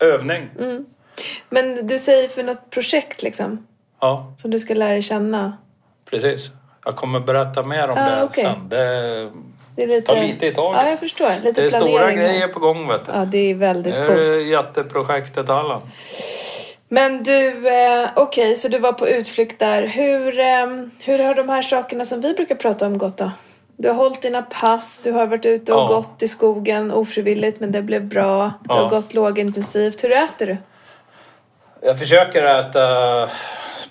övning. 0.00 0.48
Mm. 0.58 0.86
Men 1.48 1.86
du 1.86 1.98
säger 1.98 2.28
för 2.28 2.42
något 2.42 2.70
projekt 2.70 3.22
liksom, 3.22 3.66
Ja. 4.00 4.34
som 4.36 4.50
du 4.50 4.58
ska 4.58 4.74
lära 4.74 4.90
dig 4.92 5.02
känna. 5.02 5.56
Precis. 6.10 6.50
Jag 6.84 6.96
kommer 6.96 7.20
berätta 7.20 7.62
mer 7.62 7.88
om 7.88 7.98
Ah, 7.98 8.10
det 8.16 8.22
okej. 8.22 8.44
sen. 8.44 8.68
Det, 8.68 9.30
Det 9.76 9.82
är 9.82 9.86
lite... 9.86 10.14
Ta 10.14 10.20
lite 10.20 10.46
i 10.46 10.54
taget. 10.54 10.80
Ja, 10.82 10.90
jag 10.90 10.98
förstår. 10.98 11.30
Lite 11.44 11.60
det 11.60 11.66
är 11.66 11.70
stora 11.70 12.12
grejer 12.12 12.48
på 12.48 12.60
gång 12.60 12.88
vet 12.88 13.06
du. 13.06 13.12
Ja, 13.12 13.24
det 13.24 13.38
är 13.50 13.54
väldigt 13.54 13.94
det 13.94 14.06
coolt. 14.06 14.18
är 14.18 14.40
jätteprojektet 14.40 15.50
Allan. 15.50 15.80
Men 16.88 17.22
du, 17.22 17.68
eh, 17.68 18.08
okej, 18.16 18.56
så 18.56 18.68
du 18.68 18.78
var 18.78 18.92
på 18.92 19.08
utflykt 19.08 19.58
där. 19.58 19.82
Hur, 19.86 20.38
eh, 20.40 20.66
hur 20.98 21.18
har 21.26 21.34
de 21.34 21.48
här 21.48 21.62
sakerna 21.62 22.04
som 22.04 22.20
vi 22.20 22.34
brukar 22.34 22.54
prata 22.54 22.86
om 22.86 22.98
gått 22.98 23.16
då? 23.16 23.30
Du 23.82 23.88
har 23.88 23.94
hållit 23.94 24.22
dina 24.22 24.42
pass, 24.42 25.00
du 25.04 25.12
har 25.12 25.26
varit 25.26 25.46
ute 25.46 25.72
och 25.72 25.80
Ja. 25.80 25.86
gått 25.86 26.22
i 26.22 26.28
skogen 26.28 26.92
ofrivilligt 26.92 27.60
men 27.60 27.72
det 27.72 27.82
blev 27.82 28.04
bra. 28.04 28.52
Du 28.60 28.74
Ja. 28.74 28.82
har 28.82 28.90
gått 28.90 29.14
lågintensivt. 29.14 30.04
Hur 30.04 30.12
äter 30.12 30.46
du? 30.46 30.56
Jag 31.82 31.98
försöker 31.98 32.42
äta 32.44 33.28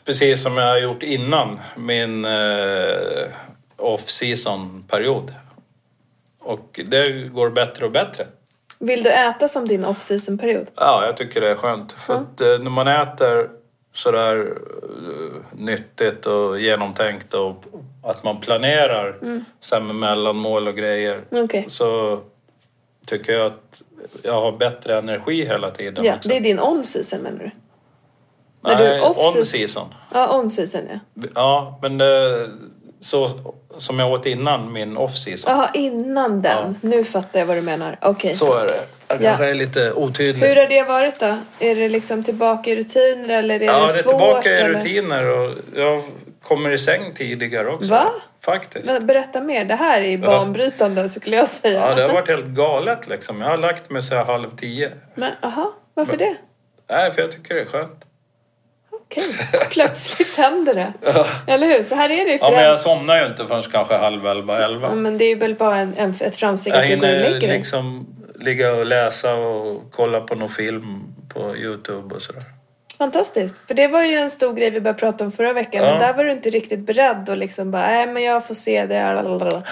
precis 0.06 0.44
som 0.44 0.58
jag 0.58 0.68
har 0.68 0.78
gjort 0.78 1.04
innan 1.04 1.60
min 1.78 2.26
eh, 2.26 3.28
off-season-period. 3.78 5.34
Och 6.40 6.80
det 6.86 7.10
går 7.30 7.50
bättre 7.50 7.86
och 7.86 7.92
bättre. 7.92 8.28
Vill 8.80 9.04
du 9.04 9.10
äta 9.10 9.48
som 9.48 9.68
din 9.68 9.86
off-season-period? 9.86 10.68
Ja, 10.76 11.06
jag 11.06 11.18
tycker 11.18 11.42
det 11.42 11.52
är 11.52 11.56
skönt. 11.56 11.92
För 11.92 12.14
att, 12.14 12.42
eh, 12.42 12.48
när 12.48 12.70
man 12.72 12.88
äter 12.88 13.50
sådär 13.94 14.54
eh, 14.84 15.58
nyttigt 15.60 16.26
och 16.26 16.60
genomtänkt 16.60 17.34
och 17.34 17.64
att 18.04 18.24
man 18.24 18.40
planerar 18.42 19.16
sen 19.60 19.88
med 19.88 19.96
mellanmål 19.96 20.68
och 20.68 20.76
grejer 20.76 21.22
Okej. 21.32 21.66
så 21.70 22.20
tycker 23.06 23.34
jag 23.34 23.46
att 23.46 23.82
jag 24.24 24.42
har 24.42 24.52
bättre 24.52 24.98
energi 24.98 25.46
hela 25.46 25.72
tiden 25.72 26.06
Ja, 26.06 26.16
också. 26.16 26.30
det 26.30 26.36
är 26.38 26.42
din 26.42 26.60
on-season 26.60 27.20
menar 27.22 27.40
du? 27.40 27.52
när 28.62 28.76
du 28.78 28.84
Nej, 28.84 29.02
off-season. 29.02 29.40
on-season. 29.42 29.88
Ja, 30.14 30.40
on-season 30.40 30.82
ja. 30.90 31.00
Ja, 31.36 31.80
men 31.82 32.02
eh, 32.02 32.48
så 33.00 33.30
som 33.78 34.00
jag 34.00 34.12
åt 34.12 34.26
innan 34.26 34.72
min 34.72 34.98
off-season. 34.98 35.52
Jaha, 35.52 35.70
innan 35.74 36.42
den. 36.42 36.76
Nu 36.82 37.04
fattar 37.04 37.40
jag 37.40 37.48
vad 37.48 37.58
du 37.58 37.62
menar. 37.62 37.98
Okej. 38.02 38.34
Så 38.34 38.54
är 38.58 38.68
det. 38.68 38.86
Jag 39.10 39.18
Ja. 39.22 39.28
kanske 39.30 39.46
är 39.46 39.54
lite 39.54 39.94
otydlig. 39.94 40.48
Hur 40.48 40.56
har 40.56 40.68
det 40.68 40.84
varit 40.84 41.20
då? 41.20 41.38
Är 41.60 41.76
det 41.76 41.90
liksom 41.90 42.24
tillbaka 42.24 42.70
i 42.70 42.76
rutiner 42.76 43.30
eller 43.40 43.62
är 43.62 43.66
ja, 43.66 43.74
det 43.74 43.80
det 43.80 43.84
är 43.84 43.88
svårt? 43.88 44.04
tillbaka 44.12 44.50
i 44.50 44.64
rutiner 44.64 45.26
och 45.30 45.52
jag 45.76 46.02
kommer 46.44 46.70
i 46.72 46.78
säng 46.78 47.14
tidigare 47.14 47.68
också. 47.70 47.92
Va? 47.92 48.06
Faktiskt. 48.42 48.86
Men 48.86 49.06
berätta 49.08 49.42
mer. 49.42 49.66
Det 49.66 49.76
här 49.76 50.02
är 50.02 50.18
banbrytande 50.18 51.10
skulle 51.10 51.36
jag 51.38 51.48
säga. 51.48 51.90
Ja, 51.90 51.96
det 51.96 52.02
har 52.02 52.10
varit 52.14 52.28
helt 52.28 52.46
galet 52.46 53.08
liksom. 53.08 53.42
Jag 53.42 53.48
har 53.50 53.58
lagt 53.58 53.90
mig 53.90 54.02
så 54.02 54.16
här 54.16 54.24
halv 54.26 54.56
tio. 54.58 54.92
Men 55.16 55.32
aha, 55.42 55.74
varför 55.94 56.18
det? 56.18 56.36
Nej, 56.90 57.12
för 57.14 57.22
jag 57.22 57.32
tycker 57.32 57.56
det 57.56 57.62
är 57.62 57.66
skönt. 57.66 58.06
Okej, 58.92 59.24
plötsligt 59.72 60.38
händer 60.38 60.74
det. 60.74 60.94
Eller 61.48 61.68
hur? 61.68 61.84
Så 61.84 61.96
här 61.96 62.10
är 62.10 62.26
det 62.26 62.32
ju 62.32 62.38
Ja, 62.38 62.46
för 62.46 62.52
men 62.52 62.60
en. 62.60 62.66
jag 62.70 62.80
somnar 62.80 63.22
ju 63.22 63.26
inte 63.28 63.46
förrän 63.46 63.64
kanske 63.72 63.96
halv 63.98 64.28
elva, 64.28 64.64
elva. 64.66 64.88
Ja, 64.88 64.96
men 64.96 65.18
det 65.18 65.26
är 65.26 65.36
väl 65.36 65.56
bara 65.56 65.76
en, 65.78 65.94
en, 65.98 66.14
ett 66.22 66.38
framsteg 66.38 66.74
att 66.74 66.86
du 66.88 66.98
går 66.98 67.08
och 67.08 67.14
lägger 67.14 67.48
dig. 67.48 67.58
liksom 67.58 68.08
ligga 68.40 68.74
och 68.74 68.86
läsa 68.86 69.36
och 69.36 69.84
kolla 69.92 70.22
på 70.22 70.36
någon 70.36 70.50
film 70.50 71.04
på 71.34 71.58
Youtube 71.58 72.16
och 72.16 72.22
sådär. 72.22 72.44
Fantastiskt. 72.98 73.62
För 73.68 73.74
det 73.74 73.88
var 73.88 74.04
ju 74.04 74.16
en 74.16 74.30
stor 74.30 74.54
grej 74.54 74.70
vi 74.70 74.82
började 74.82 75.00
prata 75.00 75.26
om 75.26 75.32
förra 75.32 75.54
veckan. 75.54 75.84
Ja. 75.84 75.90
Men 75.90 76.00
där 76.00 76.14
var 76.14 76.24
du 76.24 76.32
inte 76.32 76.50
riktigt 76.50 76.80
beredd 76.80 77.30
och 77.30 77.38
liksom 77.38 77.72
bara, 77.72 77.88
nej 77.88 78.08
men 78.08 78.24
jag 78.24 78.48
får 78.48 78.56
se 78.56 78.86
det. 78.86 79.14
lalalala." 79.14 79.64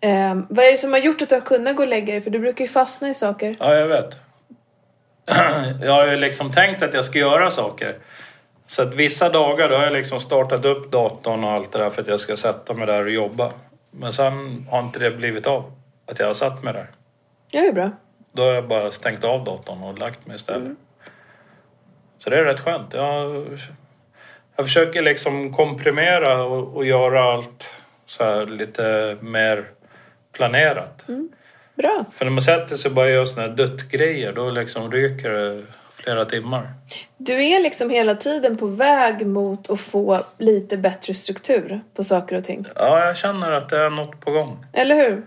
Ehm, 0.00 0.46
vad 0.50 0.64
är 0.64 0.70
det 0.70 0.76
som 0.76 0.92
har 0.92 1.00
gjort 1.00 1.22
att 1.22 1.28
du 1.28 1.34
har 1.34 1.42
kunnat 1.42 1.76
gå 1.76 1.82
och 1.82 1.88
lägga 1.88 2.12
dig? 2.12 2.20
För 2.20 2.30
du 2.30 2.38
brukar 2.38 2.64
ju 2.64 2.68
fastna 2.68 3.08
i 3.08 3.14
saker. 3.14 3.56
Ja, 3.60 3.74
jag 3.74 3.88
vet. 3.88 4.16
jag 5.82 5.92
har 5.92 6.06
ju 6.06 6.16
liksom 6.16 6.52
tänkt 6.52 6.82
att 6.82 6.94
jag 6.94 7.04
ska 7.04 7.18
göra 7.18 7.50
saker. 7.50 7.96
Så 8.66 8.82
att 8.82 8.94
vissa 8.94 9.28
dagar 9.28 9.68
då 9.68 9.76
har 9.76 9.84
jag 9.84 9.92
liksom 9.92 10.20
startat 10.20 10.64
upp 10.64 10.92
datorn 10.92 11.44
och 11.44 11.50
allt 11.50 11.72
det 11.72 11.78
där 11.78 11.90
för 11.90 12.02
att 12.02 12.08
jag 12.08 12.20
ska 12.20 12.36
sätta 12.36 12.74
mig 12.74 12.86
där 12.86 13.04
och 13.04 13.10
jobba. 13.10 13.52
Men 13.90 14.12
sen 14.12 14.66
har 14.70 14.80
inte 14.80 14.98
det 14.98 15.10
blivit 15.10 15.46
av. 15.46 15.72
Att 16.06 16.18
jag 16.18 16.26
har 16.26 16.34
satt 16.34 16.62
mig 16.62 16.72
där. 16.72 16.90
Det 17.54 17.60
är 17.60 17.72
bra. 17.72 17.90
Då 18.32 18.42
har 18.42 18.52
jag 18.52 18.68
bara 18.68 18.92
stängt 18.92 19.24
av 19.24 19.44
datorn 19.44 19.82
och 19.82 19.98
lagt 19.98 20.26
mig 20.26 20.36
istället. 20.36 20.72
Så 22.18 22.30
det 22.30 22.38
är 22.38 22.44
rätt 22.44 22.60
skönt. 22.60 22.94
Jag, 22.94 23.46
jag 24.56 24.66
försöker 24.66 25.02
liksom 25.02 25.52
komprimera 25.52 26.42
och, 26.42 26.76
och 26.76 26.84
göra 26.84 27.32
allt 27.32 27.76
så 28.06 28.24
här 28.24 28.46
lite 28.46 29.16
mer 29.20 29.64
planerat. 30.32 31.04
Bra. 31.74 32.04
För 32.12 32.24
när 32.24 32.32
man 32.32 32.42
sätter 32.42 32.76
sig 32.76 32.88
och 32.88 32.94
bara 32.94 33.10
gör 33.10 33.24
såna 33.24 33.42
här 33.42 33.54
duttgrejer 33.54 34.32
då 34.32 34.50
liksom 34.50 34.92
ryker 34.92 35.30
det 35.30 35.62
flera 35.94 36.24
timmar. 36.24 36.72
Du 37.16 37.44
är 37.44 37.60
liksom 37.60 37.90
hela 37.90 38.14
tiden 38.14 38.58
på 38.58 38.66
väg 38.66 39.26
mot 39.26 39.70
att 39.70 39.80
få 39.80 40.24
lite 40.38 40.76
bättre 40.76 41.14
struktur 41.14 41.80
på 41.94 42.02
saker 42.02 42.36
och 42.36 42.44
ting. 42.44 42.66
Ja, 42.74 43.06
jag 43.06 43.16
känner 43.16 43.50
att 43.50 43.68
det 43.68 43.78
är 43.78 43.90
något 43.90 44.20
på 44.20 44.30
gång. 44.30 44.66
Eller 44.72 44.94
hur? 44.94 45.22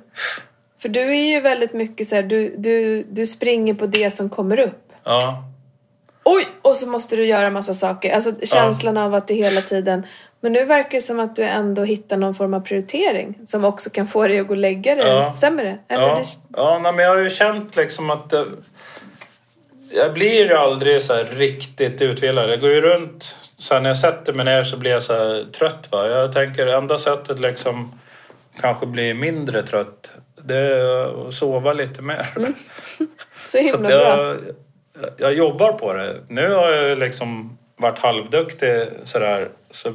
För 0.80 0.90
du 0.90 1.02
är 1.02 1.34
ju 1.34 1.42
väldigt 1.42 1.74
mycket 1.74 2.08
så 2.08 2.16
här, 2.16 2.24
du, 2.24 2.56
du, 2.58 3.04
du 3.04 3.28
springer 3.28 3.74
på 3.74 3.86
det 3.86 4.12
som 4.12 4.30
kommer 4.30 4.60
upp. 4.60 4.92
Ja, 5.04 5.44
Oj! 6.30 6.48
Och 6.62 6.76
så 6.76 6.88
måste 6.88 7.16
du 7.16 7.26
göra 7.26 7.50
massa 7.50 7.74
saker. 7.74 8.14
Alltså 8.14 8.32
känslan 8.44 8.98
av 8.98 9.16
att 9.16 9.28
det 9.28 9.34
hela 9.34 9.62
tiden... 9.62 10.06
Men 10.40 10.54
nu 10.54 10.66
verkar 10.66 10.92
det 10.92 11.02
som 11.02 11.20
att 11.20 11.36
du 11.36 11.44
ändå 11.44 11.84
hittar 11.84 12.18
någon 12.18 12.36
form 12.36 12.54
av 12.54 12.60
prioritering 12.60 13.40
som 13.46 13.66
också 13.66 13.90
kan 13.90 14.08
få 14.08 14.28
dig 14.28 14.40
att 14.40 14.48
gå 14.48 14.54
och 14.54 14.58
lägga 14.58 14.96
dig. 14.96 15.08
Ja. 15.08 15.34
Stämmer 15.34 15.64
det? 15.64 15.78
Eller 15.88 16.08
ja, 16.08 16.16
det... 16.16 16.58
ja 16.58 16.80
nej, 16.80 16.94
men 16.94 17.06
jag 17.06 17.16
har 17.16 17.22
ju 17.22 17.30
känt 17.30 17.76
liksom 17.76 18.10
att 18.10 18.30
det, 18.30 18.46
jag 19.92 20.14
blir 20.14 20.54
aldrig 20.54 21.02
så 21.02 21.24
riktigt 21.32 22.02
utvilad. 22.02 22.50
Jag 22.50 22.62
går 22.62 22.70
ju 22.70 22.82
runt, 22.82 23.36
så 23.58 23.80
när 23.80 23.90
jag 23.90 23.98
sätter 23.98 24.34
mig 24.34 24.46
ner 24.46 24.64
så 24.64 24.78
blir 24.78 24.92
jag 24.92 25.04
så 25.04 25.46
trött. 25.58 25.92
Va? 25.92 26.08
Jag 26.08 26.34
tänker 26.34 26.68
enda 26.68 26.98
sättet 26.98 27.40
liksom 27.40 28.00
kanske 28.62 28.86
bli 28.86 29.14
mindre 29.14 29.64
trött 29.64 30.12
det 30.48 30.56
är 30.58 31.28
att 31.28 31.34
sova 31.34 31.74
lite 31.74 32.02
mer. 32.02 32.28
Så 32.96 33.06
Så 33.46 33.58
himla 33.58 33.78
att 33.78 34.18
bra. 34.18 34.36
jag, 35.02 35.10
jag 35.18 35.34
jobbar 35.34 35.74
på 35.74 35.94
det. 35.94 36.22
Nu 36.28 36.54
har 36.54 36.72
jag 36.72 36.98
liksom 36.98 37.58
varit 37.76 38.00
halvduktig 38.00 38.88
sådär. 39.04 39.50
Så 39.72 39.94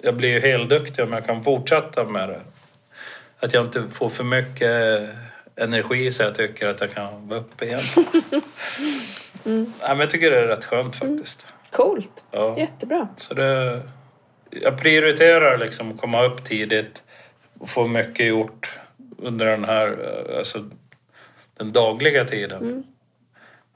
jag 0.00 0.14
blir 0.14 0.28
ju 0.28 0.40
helduktig 0.40 1.04
om 1.04 1.12
jag 1.12 1.26
kan 1.26 1.42
fortsätta 1.44 2.04
med 2.04 2.28
det. 2.28 2.40
Att 3.40 3.54
jag 3.54 3.64
inte 3.64 3.84
får 3.90 4.08
för 4.08 4.24
mycket 4.24 5.08
energi 5.56 6.12
så 6.12 6.22
jag 6.22 6.34
tycker 6.34 6.68
att 6.68 6.80
jag 6.80 6.90
kan 6.90 7.28
vara 7.28 7.40
uppe 7.40 7.64
igen. 7.64 7.80
Nej, 9.44 9.66
men 9.88 10.00
jag 10.00 10.10
tycker 10.10 10.30
det 10.30 10.38
är 10.38 10.46
rätt 10.46 10.64
skönt 10.64 10.96
faktiskt. 10.96 11.46
Coolt. 11.70 12.24
Ja. 12.30 12.58
Jättebra. 12.58 13.08
Så 13.16 13.34
det, 13.34 13.82
jag 14.50 14.78
prioriterar 14.80 15.58
liksom 15.58 15.92
att 15.92 16.00
komma 16.00 16.22
upp 16.22 16.44
tidigt 16.44 17.02
och 17.58 17.68
få 17.68 17.86
mycket 17.86 18.26
gjort 18.26 18.78
under 19.22 19.46
den 19.46 19.64
här, 19.64 19.88
eh, 19.88 20.38
alltså 20.38 20.64
den 21.56 21.72
dagliga 21.72 22.24
tiden. 22.24 22.84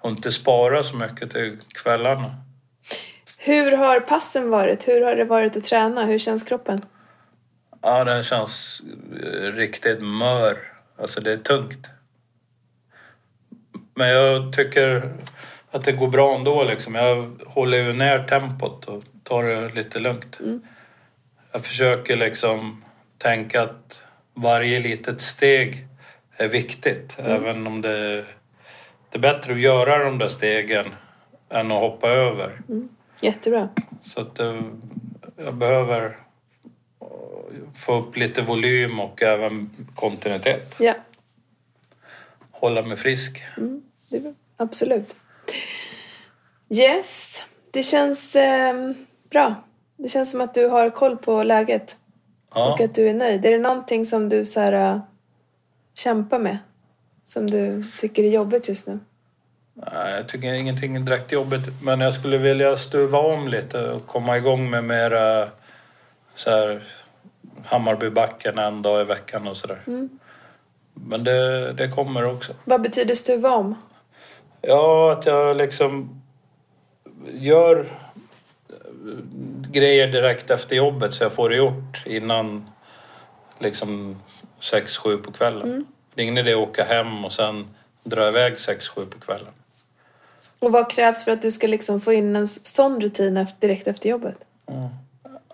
Och 0.01 0.11
inte 0.11 0.31
spara 0.31 0.83
så 0.83 0.97
mycket 0.97 1.31
till 1.31 1.59
kvällarna. 1.69 2.37
Hur 3.39 3.73
har 3.73 4.01
passen 4.01 4.51
varit? 4.51 4.89
Hur 4.89 5.01
har 5.01 5.17
det 5.17 5.25
varit 5.25 5.57
att 5.57 5.63
träna? 5.63 6.05
Hur 6.05 6.19
känns 6.19 6.43
kroppen? 6.43 6.85
Ja, 7.83 8.05
den 8.05 8.23
känns 8.23 8.83
eh, 9.23 9.53
riktigt 9.53 10.03
mör. 10.03 10.59
Alltså 10.99 11.21
det 11.21 11.33
är 11.33 11.37
tungt. 11.37 11.87
Men 13.95 14.09
jag 14.09 14.53
tycker 14.53 15.13
att 15.71 15.85
det 15.85 15.93
går 15.93 16.09
bra 16.09 16.35
ändå 16.37 16.65
liksom. 16.65 16.95
Jag 16.95 17.43
håller 17.47 17.79
ju 17.79 17.93
ner 17.93 18.25
tempot 18.25 18.85
och 18.85 19.05
tar 19.23 19.45
det 19.45 19.69
lite 19.69 19.99
lugnt. 19.99 20.39
Jag 21.53 21.65
försöker 21.65 22.17
liksom 22.17 22.85
tänka 23.19 23.63
att 23.63 24.03
varje 24.37 24.81
litet 24.81 25.21
steg 25.21 25.87
är 26.37 26.49
viktigt. 26.49 27.17
Även 27.19 27.67
om 27.67 27.83
det, 27.83 28.17
det 28.17 28.25
är 29.13 29.19
bättre 29.19 29.53
att 29.53 29.61
göra 29.61 30.05
de 30.05 30.19
där 30.19 30.29
stegen 30.29 30.87
än 31.49 31.73
att 31.73 31.81
hoppa 31.81 32.09
över. 32.09 32.61
Jättebra. 33.21 33.69
Så 34.05 34.21
att 34.21 34.39
eh, 34.39 34.61
jag 35.37 35.55
behöver 35.55 36.05
eh, 37.01 37.07
få 37.75 37.95
upp 37.95 38.17
lite 38.17 38.43
volym 38.43 39.01
och 39.01 39.23
även 39.23 39.71
kontinuitet. 39.95 40.77
Ja, 40.81 40.95
Hålla 42.51 42.83
mig 42.83 42.97
frisk. 42.97 43.43
det 44.09 44.17
är 44.17 44.21
bra. 44.21 44.33
absolut. 44.57 45.17
Yes, 46.71 47.43
det 47.71 47.83
känns 47.83 48.37
eh, 48.37 48.91
bra. 49.31 49.55
Det 49.97 50.09
känns 50.09 50.31
som 50.31 50.41
att 50.41 50.55
du 50.55 50.67
har 50.69 50.91
koll 50.91 51.17
på 51.17 51.43
läget 51.43 51.97
Ja. 52.57 52.73
och 52.73 52.81
att 52.81 52.95
du 52.95 53.09
är 53.09 53.15
nöjd. 53.15 53.45
Är 53.47 53.51
det 53.51 53.59
någonting 53.59 54.07
som 54.07 54.29
du 54.29 54.45
så 54.45 54.61
här, 54.61 54.73
äh, 54.73 55.01
kämpar 55.95 56.39
med? 56.39 56.59
Som 57.25 57.51
du 57.51 57.85
tycker 58.01 58.23
är 58.23 58.29
jobbigt 58.29 58.69
just 58.69 58.87
nu? 58.87 58.99
Nej, 59.75 60.15
jag 60.15 60.29
tycker 60.29 60.53
ingenting 60.53 60.97
är 60.97 61.01
direkt 61.01 61.33
jobbigt. 61.33 61.83
Men 61.83 62.01
jag 62.01 62.13
skulle 62.13 62.39
vilja 62.39 62.77
stuva 62.77 63.19
om 63.19 63.49
lite 63.49 63.91
och 63.91 64.07
komma 64.07 64.37
igång 64.37 64.71
med 64.71 64.85
mera 64.85 65.49
så 66.35 66.51
här 66.51 66.87
Hammarbybacken 67.65 68.59
en 68.59 68.83
dag 68.83 69.01
i 69.01 69.05
veckan 69.05 69.49
och 69.49 69.57
sådär. 69.57 70.09
Men 70.95 71.25
det, 71.25 71.73
det 71.73 71.89
kommer 71.89 72.25
också. 72.25 72.53
Vad 72.65 72.83
betyder 72.83 73.15
stuva 73.15 73.51
om? 73.51 73.75
Ja, 74.61 75.13
att 75.13 75.27
jag 75.27 75.57
liksom 75.57 76.23
gör 77.33 77.87
grejer 79.73 80.07
direkt 80.07 80.51
efter 80.51 80.77
jobbet 80.77 81.15
så 81.15 81.25
jag 81.25 81.33
får 81.33 81.51
det 81.51 81.57
gjort 81.57 82.03
innan 82.07 82.71
liksom 83.59 84.23
6-7 84.61 85.23
på 85.23 85.33
kvällen. 85.33 85.87
Det 86.15 86.23
är 86.23 86.25
ingen 86.25 86.39
idé 86.39 86.53
att 86.53 86.59
åka 86.59 86.85
hem 86.85 87.25
och 87.25 87.33
sen 87.33 87.67
dra 88.05 88.29
iväg 88.29 88.53
6-7 88.55 89.07
på 89.07 89.19
kvällen. 89.21 89.53
Och 90.59 90.73
vad 90.73 90.91
krävs 90.91 91.25
för 91.25 91.33
att 91.33 91.43
du 91.43 91.51
ska 91.51 91.67
liksom 91.67 92.01
få 92.01 92.13
in 92.13 92.37
en 92.37 92.49
sån 92.49 93.01
rutin 93.01 93.47
direkt 93.61 93.87
efter 93.87 94.09
jobbet? 94.09 94.39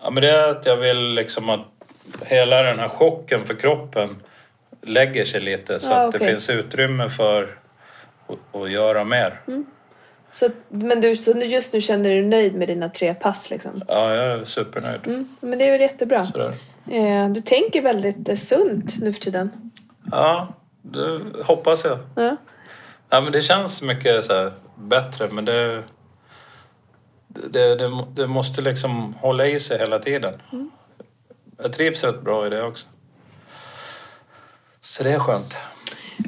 Ja, 0.01 0.09
men 0.09 0.15
det 0.21 0.31
är 0.31 0.47
att 0.47 0.65
jag 0.65 0.77
vill 0.77 1.13
liksom 1.13 1.49
att 1.49 1.61
hela 2.25 2.63
den 2.63 2.79
här 2.79 2.87
chocken 2.87 3.45
för 3.45 3.53
kroppen 3.53 4.15
lägger 4.81 5.25
sig 5.25 5.41
lite 5.41 5.79
så 5.79 5.87
Ja, 5.87 5.95
att 6.05 6.11
det 6.11 6.17
okej. 6.17 6.27
finns 6.27 6.49
utrymme 6.49 7.09
för 7.09 7.57
att, 8.27 8.61
att 8.61 8.71
göra 8.71 9.03
mer. 9.03 9.41
Så, 10.33 10.49
men 10.69 11.01
du, 11.01 11.15
så 11.15 11.31
just 11.31 11.73
nu 11.73 11.81
känner 11.81 12.09
du 12.09 12.15
dig 12.15 12.29
nöjd 12.29 12.55
med 12.55 12.67
dina 12.67 12.89
tre 12.89 13.13
pass 13.13 13.49
liksom? 13.49 13.83
Ja, 13.87 14.13
jag 14.13 14.25
är 14.25 14.45
supernöjd. 14.45 15.07
Mm, 15.07 15.27
men 15.39 15.59
det 15.59 15.65
är 15.67 15.71
väl 15.71 15.81
jättebra. 15.81 16.25
Sådär. 16.25 16.53
Eh, 16.91 17.29
du 17.29 17.41
tänker 17.41 17.81
väldigt 17.81 18.29
eh, 18.29 18.35
sunt 18.35 19.01
nu 19.01 19.13
för 19.13 19.21
tiden. 19.21 19.71
Ja, 20.11 20.53
det 20.81 21.21
hoppas 21.43 21.85
jag. 21.85 21.99
Ja. 22.15 22.37
Ja, 23.09 23.21
men 23.21 23.31
det 23.31 23.41
känns 23.41 23.81
mycket 23.81 24.25
så 24.25 24.51
bättre 24.75 25.29
men 25.31 25.45
det, 25.45 25.83
det, 27.27 27.75
det, 27.75 28.05
det 28.15 28.27
måste 28.27 28.61
liksom 28.61 29.13
hålla 29.13 29.47
i 29.47 29.59
sig 29.59 29.79
hela 29.79 29.99
tiden. 29.99 30.41
Jag 31.57 31.73
trivs 31.73 32.03
rätt 32.03 32.21
bra 32.21 32.47
i 32.47 32.49
det 32.49 32.63
också. 32.63 32.87
Så 34.81 35.03
det 35.03 35.11
är 35.11 35.19
skönt. 35.19 35.55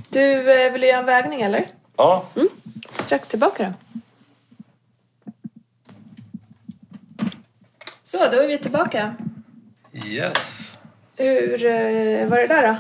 Du, 0.09 0.51
eh, 0.62 0.71
vill 0.71 0.81
du 0.81 0.88
göra 0.88 1.00
en 1.00 1.05
vägning 1.05 1.41
eller? 1.41 1.65
Ja, 1.97 2.25
Strax 3.05 3.27
tillbaka 3.27 3.63
då. 3.63 3.74
Så, 8.03 8.17
då 8.17 8.38
är 8.39 8.47
vi 8.47 8.57
tillbaka. 8.57 9.15
yes. 10.05 10.77
Hur 11.15 11.65
eh, 11.65 12.27
var 12.27 12.38
det 12.38 12.47
där 12.47 12.67
då? 12.67 12.75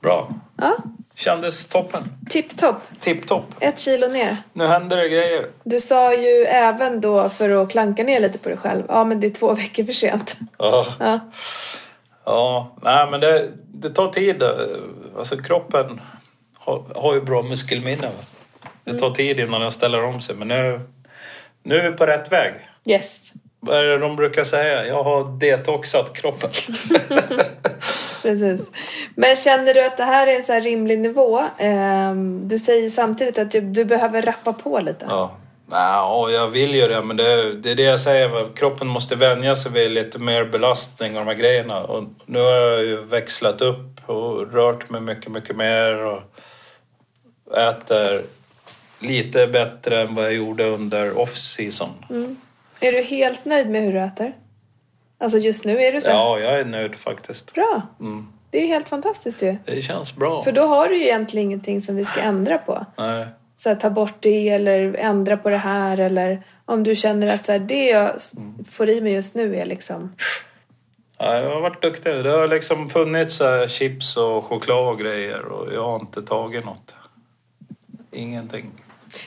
Bra. 0.00 0.34
Ja, 0.56 0.76
Kändes 1.14 1.66
toppen. 1.66 2.02
tipptopp. 2.30 2.76
Tipptopp. 3.00 3.44
Ett 3.60 3.78
kilo 3.78 4.06
ner. 4.08 4.36
Nu 4.52 4.66
händer 4.66 4.96
det 4.96 5.08
grejer. 5.08 5.46
Du 5.64 5.80
sa 5.80 6.14
ju 6.14 6.44
även 6.44 7.00
då, 7.00 7.28
för 7.28 7.62
att 7.62 7.70
klanka 7.70 8.02
ner 8.04 8.20
lite 8.20 8.38
på 8.38 8.48
dig 8.48 8.58
själv, 8.58 8.82
ja 8.88 9.04
men 9.04 9.20
det 9.20 9.26
är 9.26 9.30
två 9.30 9.54
veckor 9.54 9.84
för 9.84 9.92
sent. 9.92 10.36
Ja, 10.58 10.86
Ja, 10.98 11.20
ja. 12.24 12.76
nej 12.82 13.10
men 13.10 13.20
det, 13.20 13.50
det 13.72 13.90
tar 13.90 14.08
tid. 14.12 14.42
Alltså 15.18 15.36
kroppen 15.36 16.00
har, 16.54 16.84
har 16.94 17.14
ju 17.14 17.20
bra 17.20 17.42
muskelminne. 17.42 18.10
Det 18.92 18.98
tar 18.98 19.10
tid 19.10 19.40
innan 19.40 19.60
den 19.60 19.70
ställer 19.70 20.04
om 20.04 20.20
sig 20.20 20.36
men 20.36 20.48
nu, 20.48 20.80
nu 21.62 21.78
är 21.78 21.90
vi 21.90 21.96
på 21.96 22.06
rätt 22.06 22.32
väg. 22.32 22.54
yes. 22.84 23.32
Vad 23.60 23.76
är 23.78 23.84
det 23.84 23.98
de 23.98 24.16
brukar 24.16 24.44
säga? 24.44 24.86
Jag 24.86 25.02
har 25.02 25.38
detoxat 25.38 26.16
kroppen. 26.16 26.50
Precis. 28.22 28.70
Men 29.14 29.36
känner 29.36 29.74
du 29.74 29.84
att 29.84 29.96
det 29.96 30.04
här 30.04 30.26
är 30.26 30.36
en 30.36 30.44
så 30.44 30.52
här 30.52 30.60
rimlig 30.60 30.98
nivå? 30.98 31.42
Ehm, 31.58 32.48
du 32.48 32.58
säger 32.58 32.88
samtidigt 32.88 33.38
att 33.38 33.50
du, 33.50 33.60
du 33.60 33.84
behöver 33.84 34.22
rappa 34.22 34.52
på 34.52 34.80
lite. 34.80 35.06
Ja. 35.08 35.36
Ja, 35.70 36.30
jag 36.30 36.46
vill 36.46 36.74
ju 36.74 36.88
det, 36.88 37.02
men 37.02 37.16
det, 37.16 37.52
det 37.52 37.70
är 37.70 37.74
det 37.74 37.82
jag 37.82 38.00
säger. 38.00 38.54
Kroppen 38.56 38.86
måste 38.86 39.16
vänja 39.16 39.56
sig 39.56 39.72
vid 39.72 39.90
lite 39.90 40.18
mer 40.18 40.44
belastning 40.44 41.16
och 41.16 41.24
de 41.24 41.28
här 41.28 41.38
grejerna. 41.38 41.84
Och 41.84 42.04
nu 42.26 42.38
har 42.38 42.50
jag 42.50 42.84
ju 42.84 43.04
växlat 43.04 43.60
upp 43.60 44.08
och 44.08 44.52
rört 44.52 44.90
mig 44.90 45.00
mycket, 45.00 45.32
mycket 45.32 45.56
mer 45.56 46.06
och 46.06 46.22
äter 47.58 48.22
lite 49.00 49.46
bättre 49.46 50.00
än 50.02 50.14
vad 50.14 50.24
jag 50.24 50.34
gjorde 50.34 50.64
under 50.64 51.18
off-season. 51.18 51.90
Är 52.80 52.92
du 52.92 53.02
helt 53.02 53.44
nöjd 53.44 53.70
med 53.70 53.82
hur 53.82 53.92
du 53.92 54.00
äter? 54.00 54.32
Alltså 55.18 55.38
just 55.38 55.64
nu 55.64 55.80
är 55.82 55.92
du 55.92 56.00
så? 56.00 56.10
Ja, 56.10 56.38
jag 56.38 56.60
är 56.60 56.64
nöjd 56.64 56.94
faktiskt. 56.94 57.54
Bra! 57.54 57.82
Mm. 58.00 58.28
Det 58.50 58.62
är 58.62 58.66
helt 58.66 58.88
fantastiskt 58.88 59.42
ju. 59.42 59.56
Det 59.64 59.82
känns 59.82 60.16
bra. 60.16 60.42
För 60.42 60.52
då 60.52 60.62
har 60.62 60.88
du 60.88 60.96
ju 60.96 61.04
egentligen 61.04 61.46
ingenting 61.46 61.80
som 61.80 61.96
vi 61.96 62.04
ska 62.04 62.20
ändra 62.20 62.58
på. 62.58 62.86
Nej. 62.98 63.26
Så 63.56 63.68
här, 63.68 63.76
ta 63.76 63.90
bort 63.90 64.14
det 64.20 64.48
eller 64.48 64.94
ändra 64.94 65.36
på 65.36 65.50
det 65.50 65.56
här 65.56 65.98
eller 66.00 66.42
om 66.64 66.82
du 66.84 66.96
känner 66.96 67.34
att 67.34 67.44
så 67.44 67.52
här, 67.52 67.58
det 67.58 67.84
jag 67.86 68.16
s- 68.16 68.32
får 68.70 68.88
i 68.88 69.00
mig 69.00 69.12
just 69.12 69.34
nu 69.34 69.56
är 69.56 69.66
liksom... 69.66 70.12
Ja, 71.18 71.36
jag 71.36 71.50
har 71.50 71.60
varit 71.60 71.82
duktig. 71.82 72.24
Det 72.24 72.30
har 72.30 72.48
liksom 72.48 72.88
funnits 72.88 73.34
så 73.36 73.44
här 73.44 73.68
chips 73.68 74.16
och 74.16 74.44
choklad 74.44 74.88
och 74.88 74.98
grejer 74.98 75.44
och 75.44 75.74
jag 75.74 75.82
har 75.82 76.00
inte 76.00 76.22
tagit 76.22 76.64
något. 76.64 76.94
Ingenting. 78.12 78.70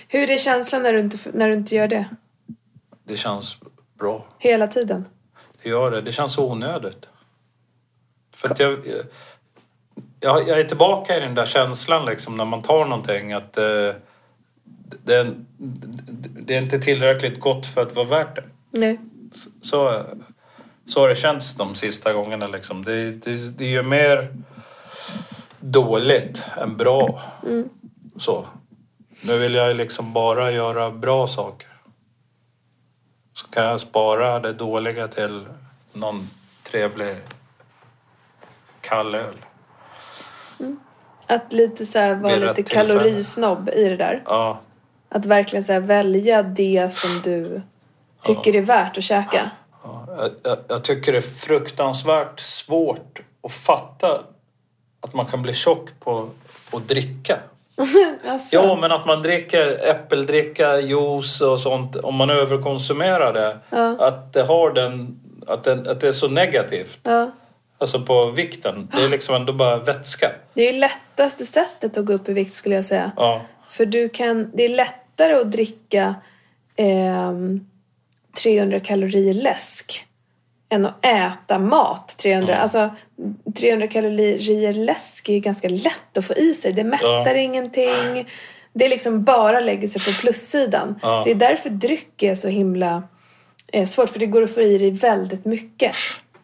Hur 0.07 0.29
är 0.29 0.37
känslan 0.37 0.83
när 0.83 0.93
du 0.93 0.99
inte, 0.99 1.17
när 1.33 1.47
du 1.47 1.53
inte 1.53 1.75
gör 1.75 1.87
det? 1.87 2.05
Det 3.03 3.17
känns 3.17 3.57
bra. 3.99 4.25
Hela 4.39 4.67
tiden? 4.67 5.05
Det 5.63 5.69
gör 5.69 5.91
det. 5.91 6.01
Det 6.01 6.11
känns 6.11 6.37
onödigt. 6.37 7.05
För 8.35 8.49
att 8.51 8.59
jag, 8.59 8.79
jag, 10.19 10.47
jag 10.47 10.59
är 10.59 10.63
tillbaka 10.63 11.17
i 11.17 11.19
den 11.19 11.35
där 11.35 11.45
känslan 11.45 12.05
liksom 12.05 12.35
när 12.35 12.45
man 12.45 12.61
tar 12.61 12.85
någonting 12.85 13.33
att 13.33 13.57
eh, 13.57 13.63
det, 15.03 15.15
är- 15.15 15.35
det 16.41 16.55
är 16.55 16.61
inte 16.61 16.79
tillräckligt 16.79 17.39
gott 17.39 17.65
för 17.67 17.81
att 17.81 17.95
vara 17.95 18.05
värt 18.07 18.35
det. 18.35 18.43
Nej. 18.71 18.99
Så, 19.61 20.03
så 20.85 20.99
har 21.01 21.09
det 21.09 21.15
känts 21.15 21.55
de 21.55 21.75
sista 21.75 22.13
gångerna 22.13 22.47
liksom. 22.47 22.83
Det, 22.85 23.11
det, 23.11 23.57
det 23.57 23.63
är 23.65 23.69
ju 23.69 23.83
mer 23.83 24.35
dåligt 25.59 26.43
än 26.57 26.77
bra. 26.77 27.21
Så. 28.19 28.47
Nu 29.23 29.37
vill 29.37 29.53
jag 29.53 29.75
liksom 29.75 30.13
bara 30.13 30.51
göra 30.51 30.91
bra 30.91 31.27
saker. 31.27 31.67
Så 33.33 33.47
kan 33.47 33.63
jag 33.63 33.79
spara 33.79 34.39
det 34.39 34.53
dåliga 34.53 35.07
till 35.07 35.45
någon 35.93 36.29
trevlig 36.63 37.17
kall 38.81 39.15
öl. 39.15 39.35
Att 41.27 41.53
lite 41.53 41.85
så 41.85 41.99
här 41.99 42.15
vara 42.15 42.35
lite 42.35 42.63
kalorisnobb 42.63 43.69
i 43.69 43.89
det 43.89 43.95
där. 43.97 44.23
Ja, 44.25 44.59
Att 45.09 45.25
verkligen 45.25 45.63
så 45.63 45.79
välja 45.79 46.43
det 46.43 46.93
som 46.93 47.21
du 47.23 47.61
tycker 48.23 48.55
är 48.55 48.61
värt 48.61 48.97
att 48.97 49.03
käka. 49.03 49.51
ja. 49.83 50.05
Jag, 50.17 50.31
jag, 50.43 50.57
jag 50.67 50.83
tycker 50.83 51.11
det 51.11 51.17
är 51.17 51.21
fruktansvärt 51.21 52.39
svårt 52.39 53.21
att 53.43 53.51
fatta 53.51 54.23
att 54.99 55.13
man 55.13 55.25
kan 55.25 55.41
bli 55.41 55.53
tjock 55.53 55.89
på 55.99 56.29
att 56.71 56.87
dricka. 56.87 57.39
Alltså, 58.27 58.55
Ja, 58.55 58.77
men 58.81 58.91
att 58.91 59.05
man 59.05 59.21
dricker 59.21 59.89
äppeldricka, 59.89 60.79
juice 60.79 61.41
och 61.41 61.59
sånt, 61.59 61.95
om 61.95 62.15
man 62.15 62.29
överkonsumerar 62.29 63.33
det, 63.33 63.57
Ja. 63.69 64.07
att 64.07 64.33
det 64.33 64.41
har 64.43 64.71
den, 64.73 65.19
att, 65.47 65.63
den, 65.63 65.87
att 65.87 66.01
det 66.01 66.07
är 66.07 66.11
så 66.11 66.27
negativt. 66.27 66.99
ja. 67.03 67.31
Alltså 67.77 68.01
på 68.01 68.25
vikten. 68.31 68.89
Det 68.95 69.03
är 69.03 69.09
liksom 69.09 69.35
ändå 69.35 69.53
bara 69.53 69.77
vätska. 69.77 70.31
Det 70.53 70.67
är 70.67 70.73
ju 70.73 70.79
lättaste 70.79 71.45
sättet 71.45 71.97
att 71.97 72.05
gå 72.05 72.13
upp 72.13 72.29
i 72.29 72.33
vikt 72.33 72.53
skulle 72.53 72.75
jag 72.75 72.85
säga. 72.85 73.11
Ja, 73.15 73.41
För 73.69 73.85
du 73.85 74.09
kan, 74.09 74.51
det 74.53 74.63
är 74.65 74.69
lättare 74.69 75.33
att 75.33 75.51
dricka 75.51 76.15
ehm, 76.75 77.65
300 78.43 78.79
kalorier 78.79 79.33
läsk 79.33 80.05
än 80.71 80.85
att 80.85 81.05
äta 81.05 81.59
mat. 81.59 82.15
300, 82.17 82.57
alltså, 82.57 82.89
300 83.59 83.87
kalorier 83.87 84.73
läsk 84.73 85.29
är 85.29 85.39
ganska 85.39 85.69
lätt 85.69 86.17
att 86.17 86.25
få 86.25 86.33
i 86.33 86.53
sig. 86.53 86.71
Det 86.71 86.83
mättar 86.83 87.25
Ja. 87.25 87.37
ingenting. 87.37 88.29
Det 88.73 88.87
liksom 88.87 89.23
bara 89.23 89.59
lägger 89.59 89.87
sig 89.87 90.01
på 90.13 90.21
plussidan. 90.21 90.99
Ja. 91.01 91.21
Det 91.25 91.31
är 91.31 91.35
därför 91.35 91.69
dryck 91.69 92.23
är 92.23 92.35
så 92.35 92.47
himla 92.47 93.03
eh, 93.73 93.85
svårt. 93.85 94.09
För 94.09 94.19
det 94.19 94.25
går 94.25 94.41
att 94.43 94.53
få 94.53 94.61
i 94.61 94.77
dig 94.77 94.91
väldigt 94.91 95.45
mycket 95.45 95.95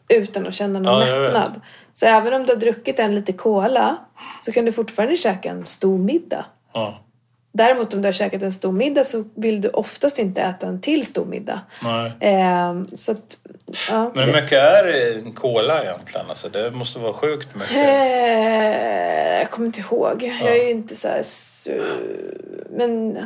utan 0.07 0.47
att 0.47 0.53
känna 0.55 0.79
någon 0.79 1.07
Ja, 1.07 1.19
mättnad. 1.19 1.61
Så 1.93 2.05
även 2.05 2.33
om 2.33 2.45
du 2.45 2.53
har 2.53 2.59
druckit 2.59 2.99
en 2.99 3.15
lite 3.15 3.33
cola 3.33 3.97
så 4.41 4.51
kan 4.51 4.65
du 4.65 4.71
fortfarande 4.71 5.15
käka 5.17 5.49
en 5.49 5.65
stor 5.65 5.97
middag. 5.97 6.45
Ja. 7.57 7.65
Däremot 7.65 7.93
om 7.93 8.01
du 8.01 8.07
har 8.07 8.13
käkat 8.13 8.43
en 8.43 8.51
stor 8.51 8.71
middag 8.71 9.03
så 9.03 9.23
vill 9.35 9.61
du 9.61 9.69
oftast 9.69 10.19
inte 10.19 10.41
äta 10.41 10.67
en 10.67 10.81
till 10.81 11.05
stor 11.05 11.25
middag. 11.25 11.61
Nej. 11.83 12.11
Ehm, 12.19 12.87
så 12.95 13.11
att, 13.11 13.37
ja. 13.89 14.11
Men 14.15 14.25
hur 14.25 14.33
mycket 14.33 14.51
är 14.51 15.17
en 15.17 15.33
cola 15.33 15.83
egentligen? 15.83 16.29
Alltså, 16.29 16.49
det 16.49 16.71
måste 16.71 16.99
vara 16.99 17.13
sjukt 17.13 17.55
mycket. 17.55 17.77
Eh, 17.77 19.39
jag 19.39 19.51
kommer 19.51 19.65
inte 19.65 19.81
ihåg. 19.81 20.33
Jag 20.41 20.57
är 20.57 20.69
inte 20.69 20.95
så 20.95 21.07
här... 21.07 21.23
Men 22.69 23.17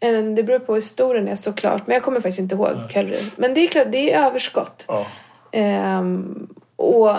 eh, 0.00 0.34
det 0.36 0.42
beror 0.42 0.58
på 0.58 0.74
hur 0.74 0.80
stor 0.80 1.14
den 1.14 1.28
är 1.28 1.34
såklart. 1.34 1.86
Men 1.86 1.94
jag 1.94 2.02
kommer 2.02 2.20
faktiskt 2.20 2.38
inte 2.38 2.54
ihåg 2.54 2.90
kalorier. 2.90 3.24
Men 3.36 3.54
det 3.54 3.60
är 3.60 3.68
klart, 3.68 3.86
det 3.92 4.12
är 4.12 4.26
överskott. 4.26 4.84
Ja. 4.88 5.06
Ehm, 5.52 6.48
och 6.76 7.10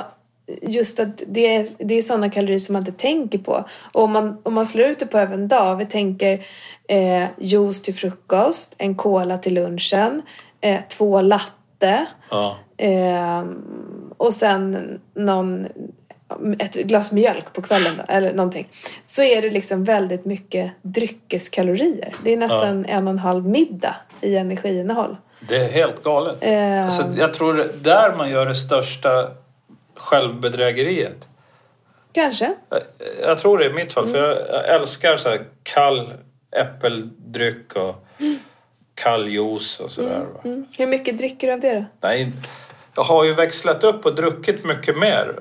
just 0.61 0.99
att 0.99 1.21
det 1.27 1.55
är, 1.55 1.67
det 1.77 1.93
är 1.95 2.01
sådana 2.01 2.29
kalorier 2.29 2.59
som 2.59 2.73
man 2.73 2.81
inte 2.81 3.01
tänker 3.01 3.37
på. 3.39 3.65
Och 3.91 4.03
om 4.03 4.11
man, 4.11 4.37
om 4.43 4.53
man 4.53 4.65
slår 4.65 4.85
ut 4.85 4.99
det 4.99 5.05
på 5.05 5.17
över 5.17 5.33
en 5.33 5.47
dag. 5.47 5.75
Vi 5.75 5.85
tänker 5.85 6.45
eh, 6.87 7.25
juice 7.37 7.81
till 7.81 7.95
frukost, 7.95 8.75
en 8.77 8.95
cola 8.95 9.37
till 9.37 9.53
lunchen, 9.53 10.21
eh, 10.61 10.81
två 10.89 11.21
latte. 11.21 12.05
Ja. 12.29 12.57
Ehm, 12.77 13.63
och 14.17 14.33
sen 14.33 14.99
någon, 15.13 15.67
ett 16.59 16.73
glas 16.75 17.11
mjölk 17.11 17.53
på 17.53 17.61
kvällen 17.61 17.91
då, 17.97 18.03
eller 18.07 18.33
någonting. 18.33 18.67
Så 19.05 19.23
är 19.23 19.41
det 19.41 19.49
liksom 19.49 19.83
väldigt 19.83 20.25
mycket 20.25 20.71
dryckeskalorier. 20.81 22.13
Det 22.23 22.33
är 22.33 22.37
nästan 22.37 22.85
en 22.85 23.07
och 23.07 23.11
en 23.11 23.19
halv 23.19 23.45
middag 23.45 23.95
i 24.21 24.35
energiinnehåll. 24.35 25.17
Det 25.47 25.55
är 25.55 25.69
helt 25.71 26.03
galet. 26.03 26.37
Ehm, 26.41 26.85
Alltså, 26.85 27.03
jag 27.17 27.33
tror 27.33 27.53
det 27.53 27.63
är 27.63 27.69
där 27.81 28.15
man 28.17 28.29
gör 28.29 28.45
det 28.45 28.55
största 28.55 29.09
självbedrägeriet. 30.07 31.27
Kanske. 32.11 32.53
Jag, 32.69 32.79
jag 33.21 33.39
tror 33.39 33.57
det 33.57 33.65
i 33.65 33.73
mitt 33.73 33.93
fall, 33.93 34.07
för 34.07 34.17
jag, 34.17 34.37
jag 34.37 34.75
älskar 34.75 35.17
så 35.17 35.37
kall 35.63 36.13
äppeldryck 36.51 37.75
och 37.75 37.95
kall 38.95 39.27
juice 39.27 39.79
och 39.79 39.91
sådär. 39.91 40.19
va. 40.19 40.41
Mm. 40.43 40.65
Hur 40.77 40.87
mycket 40.87 41.17
dricker 41.17 41.47
du 41.47 41.53
av 41.53 41.59
det 41.59 41.73
då? 41.73 41.85
Nej, 42.01 42.31
jag 42.95 43.03
har 43.03 43.23
ju 43.23 43.33
växlat 43.33 43.83
upp 43.83 44.05
och 44.05 44.15
druckit 44.15 44.65
mycket 44.65 44.97
mer. 44.97 45.39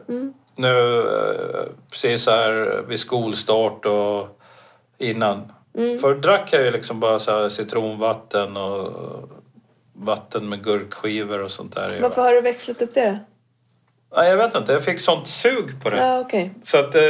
Nu 0.57 0.99
eh, 0.99 1.65
precis 1.91 2.23
så 2.23 2.31
här 2.31 2.85
vid 2.89 3.01
skolstart 3.01 3.87
och 3.87 4.41
innan. 4.99 5.53
Förr 6.01 6.15
drack 6.15 6.53
jag 6.53 6.65
ju 6.65 6.71
liksom 6.71 7.01
bara 7.01 7.19
så 7.19 7.51
citronvatten 7.51 8.57
och 8.57 8.93
vatten 9.93 10.49
med 10.49 10.65
gurkskivor 10.65 11.43
och 11.43 11.51
sånt 11.51 11.75
där. 11.75 11.99
Varför 12.01 12.23
har 12.23 12.33
du 12.33 12.41
växlat 12.41 12.83
upp 12.83 12.95
det 12.95 13.11
då? 13.11 13.19
Nej, 14.17 14.29
jag 14.31 14.37
vet 14.37 14.55
inte, 14.55 14.73
jag 14.73 14.85
fick 14.85 15.01
sånt 15.01 15.27
sug 15.29 15.83
på 15.83 15.91
det. 15.91 15.97
Ja, 15.97 16.21
okej. 16.21 16.51
Så 16.63 16.79
att 16.79 16.95
eh, 16.95 17.03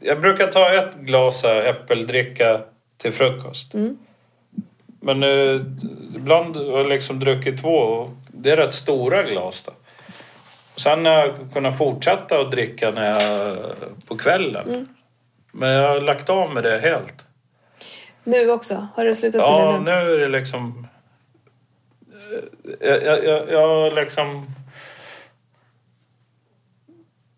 jag 0.00 0.20
brukar 0.20 0.46
ta 0.46 0.74
ett 0.74 0.94
glas 0.94 1.42
här 1.42 1.62
äppeldricka 1.62 2.60
till 2.98 3.12
frukost. 3.12 3.72
Men 5.00 5.22
eh, 5.22 5.60
ibland 6.16 6.56
har 6.56 6.64
jag 6.78 6.88
liksom 6.88 7.20
druckit 7.20 7.62
två 7.62 7.70
och 7.74 8.10
det 8.28 8.50
är 8.50 8.56
rätt 8.56 8.74
stora 8.74 9.22
glas 9.22 9.62
då. 9.62 9.72
Sen 10.76 11.06
har 11.06 11.12
jag 11.12 11.34
kunnat 11.52 11.78
fortsätta 11.78 12.40
att 12.40 12.50
dricka 12.50 12.90
när 12.90 13.06
jag, 13.10 13.56
på 14.08 14.16
kvällen. 14.16 14.88
Men 15.52 15.68
jag 15.70 15.88
har 15.88 16.00
lagt 16.00 16.28
av 16.28 16.54
med 16.54 16.62
det 16.62 16.78
helt. 16.78 17.14
Nu 18.24 18.50
också? 18.50 18.86
Har 18.96 19.04
du 19.04 19.14
slutat 19.14 19.40
med 19.40 19.48
Ja, 19.48 19.72
det 19.72 19.78
nu? 19.78 20.04
nu 20.04 20.14
är 20.14 20.18
det 20.18 20.28
liksom... 20.28 20.86
eh, 22.80 22.88
Jag, 22.88 23.02
jag, 23.04 23.24
jag, 23.24 23.50
jag 23.52 23.92
liksom... 23.92 24.46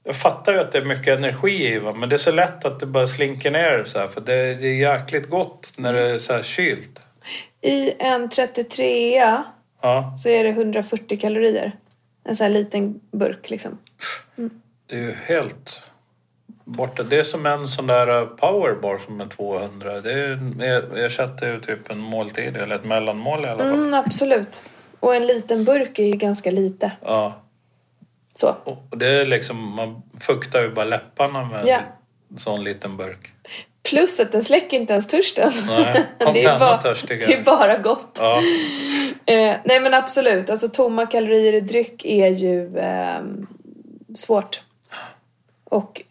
Jag 0.04 0.16
fattar 0.16 0.52
ju 0.52 0.58
att 0.58 0.72
det 0.72 0.78
är 0.78 0.84
mycket 0.84 1.18
energi 1.18 1.66
i 1.74 1.78
va? 1.78 1.92
men 1.92 2.08
det 2.08 2.16
är 2.16 2.18
så 2.18 2.32
lätt 2.32 2.64
att 2.64 2.80
det 2.80 2.86
bara 2.86 3.06
slinker 3.06 3.50
ner 3.50 3.84
så 3.86 3.98
här, 3.98 4.06
för 4.06 4.20
det, 4.20 4.54
det 4.54 4.66
är 4.66 4.74
jäkligt 4.74 5.30
gott 5.30 5.72
när 5.76 5.92
det 5.92 6.10
är 6.10 6.18
så 6.18 6.32
här 6.32 6.42
kylt. 6.42 7.02
I 7.60 7.92
en 7.98 8.28
33 8.30 9.22
Ja, 9.82 10.14
så 10.18 10.28
är 10.28 10.44
det 10.44 10.50
140 10.50 11.20
kalorier. 11.20 11.72
En 12.24 12.36
sån 12.36 12.44
här 12.44 12.52
liten 12.52 13.00
burk 13.10 13.50
liksom. 13.50 13.78
det 14.86 14.96
är 14.96 15.00
ju 15.00 15.14
helt 15.26 15.80
borta. 16.64 17.02
Det 17.02 17.18
är 17.18 17.22
som 17.22 17.46
en 17.46 17.66
sån 17.66 17.86
där 17.86 18.26
powerbar 18.26 18.98
som 18.98 19.20
är 19.20 19.26
200. 19.26 20.00
Det 20.00 20.12
är, 20.12 20.96
ersätter 20.96 21.52
ju 21.52 21.60
typ 21.60 21.90
en 21.90 21.98
måltid 21.98 22.56
eller 22.56 22.74
ett 22.74 22.84
mellanmål 22.84 23.44
i 23.44 23.48
alla 23.48 23.62
fall. 23.62 23.74
Mm, 23.74 23.94
absolut. 23.94 24.62
Och 25.00 25.14
en 25.14 25.26
liten 25.26 25.64
burk 25.64 25.98
är 25.98 26.06
ju 26.06 26.12
ganska 26.12 26.50
lite. 26.50 26.92
Ja. 27.00 27.34
Så. 28.42 28.57
Och 28.64 28.98
det 28.98 29.07
är 29.07 29.26
liksom, 29.26 29.68
man 29.74 30.02
fuktar 30.20 30.61
ju 30.62 30.70
bara 30.70 30.85
läpparna 30.85 31.44
med 31.44 31.66
Ja. 31.66 31.78
en 32.31 32.38
sån 32.38 32.64
liten 32.64 32.96
burk. 32.96 33.33
Plus 33.83 34.20
att 34.20 34.33
den 34.33 34.44
släcker 34.44 34.76
inte 34.76 34.92
ens 34.92 35.07
törsten. 35.07 35.52
Nej, 35.68 36.05
det, 36.18 36.44
är 36.44 36.59
bara, 36.59 36.81
det 37.09 37.35
är 37.35 37.44
bara 37.44 37.76
gott. 37.78 38.18
Ja, 38.20 38.40
Eh, 39.26 39.57
nej 39.64 39.81
men 39.81 39.94
absolut, 39.94 40.50
alltså 40.50 40.68
tomma 40.68 41.07
kalorier 41.07 41.52
i 41.52 41.61
dryck 41.61 42.05
är 42.05 42.28
ju 42.28 42.78
eh, 42.78 43.20
svårt. 44.14 44.61
Och 45.64 46.02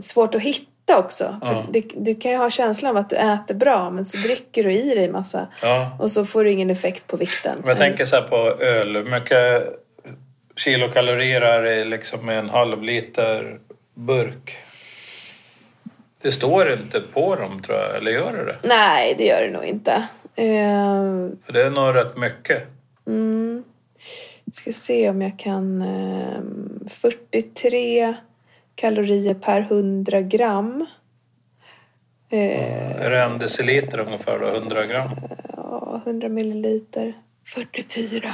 svårt 0.00 0.34
att 0.34 0.40
hitta 0.42 0.98
också. 0.98 1.38
Ja. 1.42 1.64
det, 1.70 1.84
du 1.96 2.14
kan 2.14 2.30
ju 2.32 2.36
ha 2.38 2.50
känslan 2.50 2.90
av 2.90 2.96
att 2.96 3.10
du 3.10 3.16
äter 3.16 3.54
bra 3.54 3.90
men 3.90 4.04
så 4.04 4.16
dricker 4.16 4.64
du 4.64 4.72
i 4.72 4.94
dig 4.94 5.08
massa. 5.08 5.46
Ja. 5.62 5.96
Och 6.00 6.10
så 6.10 6.24
får 6.24 6.44
du 6.44 6.50
ingen 6.50 6.70
effekt 6.70 7.06
på 7.06 7.16
vikten. 7.16 7.58
Men 7.60 7.68
jag 7.68 7.78
tänker 7.78 8.04
så 8.04 8.16
här 8.16 8.22
på 8.22 8.36
öl. 8.62 8.96
Hur 8.96 9.04
mycket 9.04 9.62
kilokalorier 10.64 11.40
är 11.40 11.62
det 11.62 11.84
liksom 11.84 12.30
i 12.30 12.34
en 12.34 12.48
halv 12.48 12.82
liter 12.82 13.58
burk? 13.94 14.56
Det 16.22 16.32
står 16.32 16.72
inte 16.72 17.00
på 17.00 17.34
dem 17.36 17.62
tror 17.62 17.78
jag, 17.78 17.96
eller 17.96 18.10
gör 18.10 18.32
det 18.32 18.44
det? 18.44 18.56
Nej, 18.68 19.14
det 19.18 19.24
gör 19.24 19.40
det 19.40 19.50
nog 19.50 19.64
inte. 19.64 19.92
Eh, 20.34 21.28
För 21.46 21.52
det 21.52 21.62
är 21.62 21.70
nog 21.70 21.94
rätt 21.94 22.16
mycket. 22.16 22.62
mm, 23.06 23.64
ska 24.52 24.72
se 24.72 25.10
om 25.10 25.22
jag 25.22 25.38
kan... 25.38 25.82
Eh, 25.82 26.40
43 26.88 28.14
kalorier 28.74 29.34
per 29.34 29.60
100 29.60 30.20
gram. 30.20 30.86
Eh, 32.30 33.02
Är 33.04 33.10
det 33.10 33.22
en 33.22 33.38
deciliter 33.38 33.98
ungefär 34.00 34.38
då? 34.38 34.46
100 34.46 34.86
gram? 34.86 35.10
ja, 35.56 36.00
100 36.06 36.28
milliliter. 36.28 37.12
44. 37.54 38.32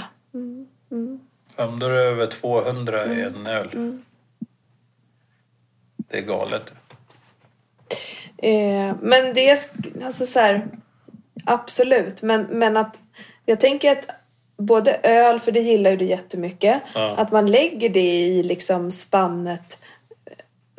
Mm, 1.56 1.68
mm. 1.68 1.74
Om 1.74 1.78
då 1.80 1.86
är 1.86 1.90
det 1.90 2.02
över 2.02 2.26
200 2.26 3.06
i 3.06 3.22
en 3.22 3.46
öl. 3.46 3.68
Mm. 3.72 4.02
Det 5.96 6.18
är 6.18 6.22
galet. 6.22 6.72
Eh, 8.38 8.94
men 9.00 9.34
det 9.34 9.48
är 9.50 9.58
alltså 10.04 10.26
så 10.26 10.40
här, 10.40 10.66
absolut. 11.44 12.22
Men, 12.22 12.42
men 12.42 12.76
att 12.76 12.98
jag 13.44 13.60
tänker 13.60 13.92
att 13.92 14.08
både 14.56 14.94
öl, 15.02 15.40
för 15.40 15.52
det 15.52 15.60
gillar 15.60 15.90
ju 15.90 15.96
du 15.96 16.04
jättemycket, 16.04 16.82
Ja. 16.94 17.16
att 17.16 17.32
man 17.32 17.50
lägger 17.50 17.88
det 17.88 18.14
i 18.26 18.42
liksom 18.42 18.90
spannet 18.90 19.78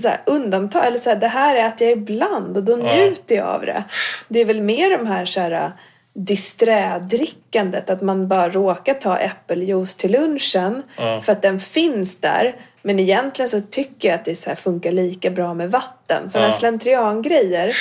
så 0.02 0.08
här, 0.08 0.22
undantag, 0.26 0.86
eller 0.88 1.00
så 1.00 1.10
här, 1.10 1.18
det 1.18 1.28
här 1.28 1.68
äter 1.68 1.88
jag 1.88 1.98
ibland 1.98 2.58
och 2.58 2.64
då 2.64 2.80
Ja. 2.80 2.96
njuter 2.96 3.36
jag 3.36 3.48
av 3.48 3.62
det. 3.66 3.84
Det 4.28 4.40
är 4.40 4.46
väl 4.46 4.62
mer 4.62 4.98
de 4.98 5.08
här 5.08 5.26
så 5.26 5.40
här 5.40 5.72
disträdrickandet, 6.18 7.90
att 7.90 8.02
man 8.02 8.28
bara 8.28 8.50
råkar 8.50 8.94
ta 8.94 9.18
äppeljuice 9.18 9.96
till 9.96 10.12
lunchen 10.12 10.84
Ja. 10.98 11.22
för 11.22 11.32
att 11.32 11.42
den 11.42 11.60
finns 11.60 12.22
där. 12.22 12.56
Men 12.82 13.00
egentligen 13.00 13.50
så 13.50 13.62
tycker 13.62 14.08
jag 14.10 14.16
att 14.16 14.26
det 14.26 14.36
så 14.36 14.50
här 14.50 14.56
funkar 14.56 14.92
lika 14.92 15.30
bra 15.30 15.54
med 15.54 15.72
vatten. 15.72 16.30
Sådana 16.30 16.48
Ja. 16.48 16.52
slentriangrejer, 16.52 17.72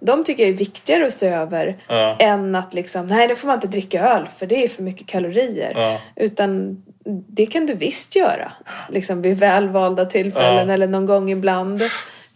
de 0.00 0.24
tycker 0.24 0.42
jag 0.42 0.52
är 0.52 0.56
viktigare 0.56 1.06
att 1.06 1.12
se 1.12 1.28
över 1.28 1.76
Ja. 1.88 2.16
än 2.18 2.54
att 2.54 2.74
liksom, 2.74 3.06
nej 3.06 3.28
nu 3.28 3.36
får 3.36 3.46
man 3.48 3.54
inte 3.56 3.66
dricka 3.68 4.02
öl 4.02 4.28
för 4.38 4.46
det 4.46 4.64
är 4.64 4.68
för 4.68 4.82
mycket 4.82 5.06
kalorier. 5.06 6.00
Utan 6.16 6.82
det 7.28 7.46
kan 7.46 7.66
du 7.66 7.74
visst 7.74 8.16
göra. 8.16 8.52
Liksom 8.88 9.22
vid 9.22 9.38
välvalda 9.38 10.04
tillfällen 10.04 10.70
eller 10.70 10.86
någon 10.86 11.06
gång 11.06 11.30
ibland. 11.30 11.82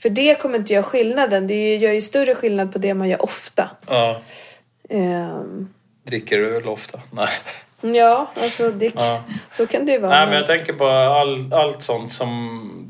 För 0.02 0.08
det 0.10 0.34
kommer 0.34 0.58
inte 0.58 0.72
göra 0.72 0.82
skillnaden. 0.82 1.46
Det 1.46 1.76
gör 1.76 1.92
ju 1.92 2.00
större 2.00 2.34
skillnad 2.34 2.72
på 2.72 2.78
det 2.78 2.94
man 2.94 3.08
gör 3.08 3.22
ofta. 3.22 3.70
Ehm, 4.90 5.68
Dricker 6.04 6.38
du 6.38 6.56
öl 6.56 6.68
ofta? 6.68 7.00
Nej. 7.12 7.28
ja, 7.96 8.30
alltså 8.42 8.70
det, 8.70 8.94
Ja. 8.94 9.22
så 9.52 9.66
kan 9.66 9.86
det 9.86 9.92
ju 9.92 9.98
vara. 9.98 10.10
Nej, 10.12 10.26
men 10.26 10.36
jag 10.36 10.46
tänker 10.46 10.72
på 10.72 10.86
all, 10.88 11.52
allt 11.52 11.82
sånt 11.82 12.12
som 12.12 12.86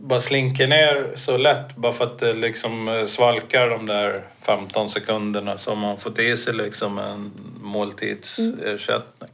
bara 0.00 0.20
slinker 0.20 0.66
ner 0.68 1.12
så 1.16 1.36
lätt 1.36 1.76
bara 1.76 1.92
för 1.92 2.04
att 2.04 2.18
det 2.18 2.32
liksom 2.34 2.88
eh, 2.88 3.06
svalkar 3.06 3.68
de 3.70 3.86
där 3.86 4.24
15 4.42 4.88
sekunderna 4.88 5.58
som 5.58 5.78
man 5.78 5.96
fått 5.98 6.18
i 6.18 6.36
sig 6.36 6.54
liksom 6.54 6.98
en 6.98 7.32
måltidsersättning. 7.60 9.30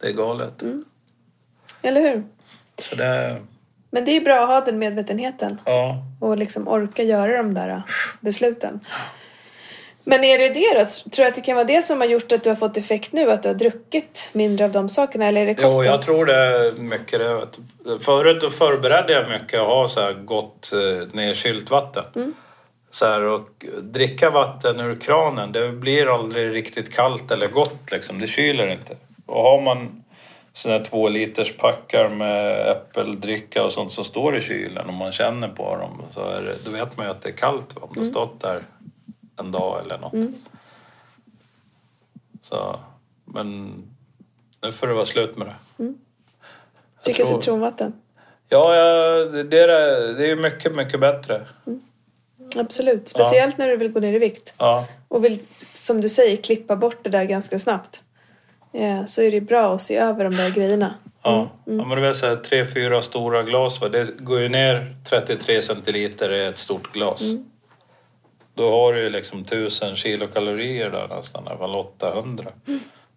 Det 0.00 0.06
är 0.08 0.12
galet. 0.12 0.62
Eller 1.82 2.00
hur? 2.00 2.22
Så 2.78 2.94
det, 2.96 3.42
Men 3.90 4.04
det 4.04 4.16
är 4.16 4.20
bra 4.20 4.42
att 4.42 4.48
ha 4.48 4.60
den 4.60 4.78
medvetenheten. 4.78 5.60
ja. 5.64 5.96
och 6.20 6.36
liksom 6.38 6.68
orka 6.68 7.02
göra 7.02 7.36
de 7.36 7.54
där 7.54 7.68
äh, 7.68 7.80
besluten. 8.20 8.80
Men 10.04 10.24
är 10.24 10.38
det 10.38 10.48
det 10.48 10.78
då? 10.78 11.10
Tror 11.10 11.24
du 11.24 11.28
att 11.28 11.34
det 11.34 11.40
kan 11.40 11.56
vara 11.56 11.64
det 11.64 11.82
som 11.82 12.00
har 12.00 12.08
gjort 12.08 12.32
att 12.32 12.44
du 12.44 12.50
har 12.50 12.56
fått 12.56 12.76
effekt 12.76 13.12
nu? 13.12 13.30
Att 13.30 13.42
du 13.42 13.48
har 13.48 13.54
druckit 13.54 14.28
mindre 14.32 14.64
av 14.64 14.72
de 14.72 14.88
sakerna? 14.88 15.26
Eller 15.26 15.40
är 15.42 15.46
det 15.46 15.54
kosten? 15.54 15.72
Jo, 15.74 15.84
jag 15.84 16.02
tror 16.02 16.26
det 16.26 16.36
är 16.36 16.72
mycket 16.72 17.18
det. 17.18 17.46
Förut 18.00 18.40
då 18.40 18.50
förberedde 18.50 19.12
jag 19.12 19.30
mycket 19.30 19.60
att 19.60 19.66
ha 19.66 19.88
så 19.88 20.00
här 20.00 20.12
gott 20.12 20.72
eh, 20.72 21.08
nedkylt 21.12 21.70
vatten. 21.70 22.34
Så 22.90 23.06
här, 23.06 23.20
och 23.20 23.66
dricka 23.80 24.30
vatten 24.30 24.80
ur 24.80 25.00
kranen, 25.00 25.52
det 25.52 25.68
blir 25.68 26.14
aldrig 26.14 26.54
riktigt 26.54 26.94
kallt 26.94 27.30
eller 27.30 27.46
gott 27.46 27.90
liksom. 27.90 28.20
Det 28.20 28.26
kyler 28.26 28.68
inte. 28.68 28.96
Och 29.26 29.42
har 29.42 29.62
man 29.62 30.02
sådana 30.52 30.78
här 30.78 30.84
två 30.84 31.08
liters 31.08 31.56
packar 31.56 32.08
med 32.08 32.68
äppeldricka 32.68 33.64
och 33.64 33.72
sånt 33.72 33.92
som 33.92 34.04
står 34.04 34.36
i 34.36 34.40
kylen 34.40 34.88
och 34.88 34.94
man 34.94 35.12
känner 35.12 35.48
på 35.48 35.76
dem 35.76 36.02
så 36.14 36.20
är 36.20 36.42
det, 36.42 36.64
då 36.64 36.70
vet 36.70 36.96
man 36.96 37.06
ju 37.06 37.10
att 37.10 37.22
det 37.22 37.28
är 37.28 37.36
kallt 37.36 37.76
om 37.80 37.90
det 37.94 38.00
har 38.00 38.04
stått 38.04 38.40
där 38.40 38.62
en 39.44 39.52
dag 39.52 39.80
eller 39.84 39.98
något. 39.98 40.14
Så, 42.42 42.80
men 43.24 43.72
nu 44.62 44.72
får 44.72 44.86
det 44.86 44.94
vara 44.94 45.04
slut 45.04 45.36
med 45.36 45.46
det. 45.46 45.54
Jag 45.76 45.94
Dricka 47.04 47.24
tror- 47.24 47.40
citronvatten? 47.40 47.92
Ja, 48.48 48.76
ja 48.76 48.84
det, 49.24 49.42
det, 49.42 49.58
är, 49.58 49.68
det 50.14 50.30
är 50.30 50.36
mycket, 50.36 50.74
mycket 50.76 51.00
bättre. 51.00 51.46
Absolut. 52.56 53.08
Speciellt 53.08 53.58
när 53.58 53.68
du 53.68 53.76
vill 53.76 53.92
gå 53.92 54.00
ner 54.00 54.12
i 54.14 54.18
vikt. 54.18 54.54
Ja, 54.58 54.86
Och 55.08 55.24
vill, 55.24 55.38
som 55.74 56.00
du 56.00 56.08
säger, 56.08 56.36
klippa 56.36 56.76
bort 56.76 56.98
det 57.02 57.10
där 57.10 57.24
ganska 57.24 57.58
snabbt. 57.58 58.00
Ja, 58.72 59.06
så 59.06 59.22
är 59.22 59.30
det 59.30 59.40
bra 59.40 59.74
att 59.74 59.82
se 59.82 59.96
över 59.96 60.24
de 60.24 60.36
där 60.36 60.50
grejerna. 60.54 60.94
ja. 61.22 61.50
ja 61.64 61.72
men 61.84 61.88
du 61.90 62.00
vet 62.00 62.16
så 62.16 62.26
här, 62.26 62.36
tre, 62.36 62.66
fyra 62.66 63.02
stora 63.02 63.42
glas, 63.42 63.80
va? 63.80 63.88
det 63.88 64.04
går 64.18 64.40
ju 64.40 64.48
ner 64.48 64.96
33 65.08 65.62
centiliter 65.62 66.32
i 66.32 66.46
ett 66.46 66.58
stort 66.58 66.92
glas. 66.92 67.22
Då 68.54 68.70
har 68.70 68.92
du 68.92 69.02
ju 69.02 69.10
liksom 69.10 69.40
1000 69.40 69.96
kilokalorier 69.96 70.90
där 70.90 71.08
nästan, 71.08 71.44
i 71.54 71.58
fall 71.58 71.74
800 71.74 72.52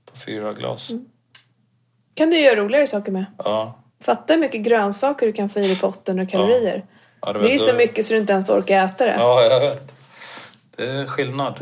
på 0.05 0.17
fyra 0.25 0.53
glas. 0.53 0.91
kan 2.13 2.29
du 2.29 2.39
göra 2.39 2.55
roligare 2.55 2.87
saker 2.87 3.11
med. 3.11 3.25
Ja. 3.37 3.79
Fatta 4.01 4.33
hur 4.33 4.39
mycket 4.39 4.61
grönsaker 4.61 5.25
du 5.27 5.33
kan 5.33 5.49
få 5.49 5.59
i 5.59 5.67
dig 5.67 5.79
på 5.79 5.87
800 5.87 6.25
kalorier. 6.25 6.85
Ja, 7.21 7.33
du 7.33 7.39
Det 7.41 7.49
är 7.49 7.53
ju 7.53 7.59
så 7.59 7.73
mycket 7.73 8.05
så 8.05 8.13
du 8.13 8.19
inte 8.19 8.33
ens 8.33 8.49
orkar 8.49 8.85
äta 8.85 9.05
det. 9.05 9.15
Ja, 9.19 9.41
jag 9.41 9.59
vet. 9.59 9.93
Det 10.75 10.89
är 10.89 11.05
skillnad. 11.05 11.59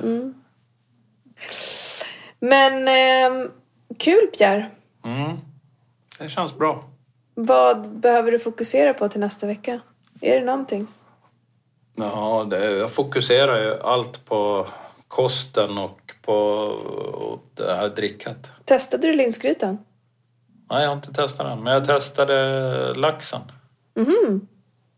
Men 2.39 2.87
ehm, 2.87 3.51
kul 3.99 4.27
Pierre. 4.37 4.69
Mm. 5.05 5.37
Det 6.19 6.29
känns 6.29 6.57
bra. 6.57 6.83
Vad 7.33 7.89
behöver 7.89 8.31
du 8.31 8.39
fokusera 8.39 8.93
på 8.93 9.09
till 9.09 9.19
nästa 9.19 9.47
vecka? 9.47 9.79
Är 10.21 10.39
det 10.39 10.45
någonting? 10.45 10.87
Ja, 11.95 12.47
det, 12.49 12.71
jag 12.71 12.91
fokuserar 12.91 13.63
ju 13.63 13.79
allt 13.81 14.25
på 14.25 14.67
kosten 15.07 15.77
och 15.77 15.99
på 16.21 16.33
och 16.33 17.39
det 17.53 17.75
här 17.75 17.89
drickat. 17.89 18.51
Testade 18.65 19.07
du 19.07 19.13
linsgrytan? 19.13 19.77
Nej, 20.69 20.81
jag 20.81 20.89
har 20.89 20.95
inte 20.95 21.13
testat 21.13 21.47
den, 21.47 21.63
men 21.63 21.73
jag 21.73 21.85
testade 21.85 22.93
laxen. 22.93 23.41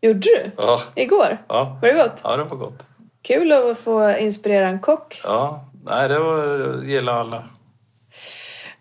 Gjorde 0.00 0.18
du? 0.20 0.50
Ja, 0.56 0.78
Igår? 0.94 1.38
ja, 1.48 1.78
Var 1.82 1.88
det 1.88 1.94
gott? 1.94 2.20
ja 2.24 2.36
det 2.36 2.44
var 2.44 2.56
gott. 2.56 2.86
Kul 3.22 3.52
att 3.52 3.78
få 3.78 4.10
inspirera 4.18 4.68
en 4.68 4.80
kock. 4.80 5.20
Ja, 5.24 5.64
nej, 5.84 6.08
det 6.08 6.18
var, 6.18 6.82
gillar 6.82 7.14
alla. 7.20 7.44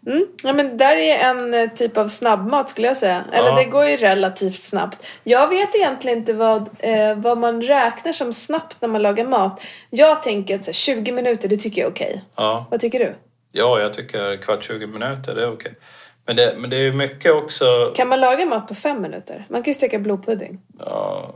Mm. 0.06 0.26
Ja, 0.44 0.54
men 0.54 0.78
där 0.78 0.96
är 0.98 1.18
en 1.20 1.54
eh, 1.54 1.70
typ 1.70 1.98
av 1.98 2.08
snabbmat 2.08 2.70
skulle 2.70 2.88
jag 2.88 2.98
säga. 2.98 3.24
Eller 3.34 3.50
Ja. 3.50 3.56
det 3.56 3.66
går 3.66 3.86
ju 3.86 3.98
relativt 3.98 4.58
snabbt. 4.58 5.06
Jag 5.24 5.48
vet 5.48 5.76
egentligen 5.76 6.18
inte 6.18 6.34
vad, 6.34 6.70
eh, 6.80 7.16
vad 7.18 7.38
man 7.38 7.62
räknar 7.62 8.12
som 8.12 8.34
snabbt 8.34 8.78
när 8.80 8.90
man 8.90 9.02
lagar 9.02 9.26
mat. 9.26 9.62
Jag 9.90 10.24
tänker 10.24 10.56
att 10.56 10.66
så 10.66 10.70
här, 10.70 10.74
20 10.74 11.12
minuter, 11.12 11.48
det 11.50 11.58
tycker 11.58 11.82
jag 11.82 11.88
är 11.88 11.92
okej. 11.94 12.24
Ja, 12.36 12.66
Vad 12.72 12.80
tycker 12.80 13.00
du? 13.00 13.16
ja 13.52 13.80
jag 13.80 13.94
tycker 13.94 14.38
kvart 14.38 14.64
20 14.64 14.88
minuter, 14.88 15.36
det 15.36 15.44
är 15.44 15.52
okej. 15.54 15.74
Men 16.26 16.36
det, 16.36 16.56
men 16.58 16.70
det 16.70 16.76
är 16.78 16.82
ju 16.82 16.94
mycket 16.94 17.34
också... 17.34 17.94
Kan 17.96 18.08
man 18.08 18.20
laga 18.22 18.46
mat 18.46 18.68
på 18.68 18.76
fem 18.76 19.02
minuter? 19.02 19.46
Man 19.50 19.64
kan 19.64 19.72
ju 19.72 19.76
steka 19.76 20.00
blodpudding. 20.00 20.62
Ja, 20.80 21.34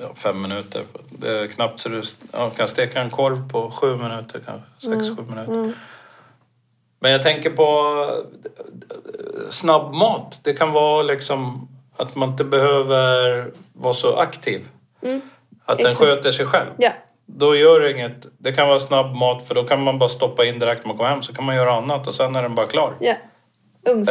ja, 0.00 0.14
fem 0.16 0.42
minuter. 0.42 0.82
Det 1.18 1.30
är 1.38 1.46
knappt 1.46 1.80
så 1.80 1.88
du 1.88 2.02
ja, 2.32 2.50
kan 2.50 2.68
steka 2.68 3.00
en 3.00 3.10
korv 3.10 3.50
på 3.52 3.70
sju 3.70 3.96
minuter 3.96 4.40
kanske. 4.46 5.02
Sex, 5.04 5.16
sju 5.18 5.22
minuter. 5.34 5.72
Men 7.04 7.12
jag 7.12 7.22
tänker 7.22 7.50
på 7.50 8.22
snabbmat. 9.50 10.40
Det 10.42 10.52
kan 10.52 10.72
vara 10.72 11.02
liksom 11.02 11.68
att 11.96 12.14
man 12.14 12.30
inte 12.30 12.44
behöver 12.44 13.50
vara 13.72 13.94
så 13.94 14.16
aktiv. 14.16 14.68
Att 15.64 15.78
den 15.78 15.94
sköter 15.94 16.30
sig 16.30 16.46
själv. 16.46 16.70
Ja. 16.78 16.92
Då 17.26 17.56
gör 17.56 17.80
det 17.80 17.90
inget. 17.90 18.26
Det 18.38 18.52
kan 18.52 18.68
vara 18.68 18.78
snabbmat 18.78 19.48
för 19.48 19.54
då 19.54 19.64
kan 19.64 19.82
man 19.82 19.98
bara 19.98 20.08
stoppa 20.08 20.44
in 20.44 20.58
direkt 20.58 20.84
när 20.84 20.88
man 20.88 20.96
kommer 20.96 21.10
hem 21.10 21.22
så 21.22 21.34
kan 21.34 21.44
man 21.44 21.56
göra 21.56 21.72
annat 21.76 22.06
och 22.06 22.14
sen 22.14 22.36
är 22.36 22.42
den 22.42 22.54
bara 22.54 22.66
klar. 22.66 22.94
Ja. 23.00 23.14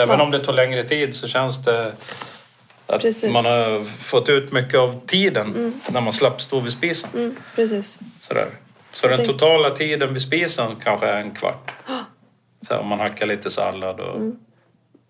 Även 0.02 0.22
om 0.22 0.30
det 0.30 0.40
tar 0.40 0.54
längre 0.54 0.84
tid 0.84 1.16
så 1.16 1.28
känns 1.28 1.66
det 1.66 1.94
att 2.88 3.02
Precis. 3.02 3.32
man 3.34 3.46
har 3.46 3.84
fått 3.84 4.30
ut 4.30 4.52
mycket 4.52 4.80
av 4.80 5.06
tiden 5.06 5.74
när 5.90 6.02
man 6.02 6.14
slapp 6.14 6.42
stå 6.42 6.60
vid 6.60 6.72
spisen. 6.72 7.10
Mm, 7.14 7.36
precis. 7.56 8.00
Sådär. 8.22 8.48
Så 8.94 9.08
den 9.08 9.18
tänk- 9.18 9.30
totala 9.30 9.70
tiden 9.70 10.14
vid 10.14 10.22
spisen 10.22 10.76
kanske 10.84 11.08
är 11.08 11.22
en 11.22 11.32
kvart. 11.32 11.72
Så 12.68 12.74
här, 12.74 12.82
om 12.82 12.88
man 12.88 13.00
hackar 13.00 13.26
lite 13.26 13.50
sallad 13.52 14.00
och 14.00 14.16
Mm. 14.16 14.38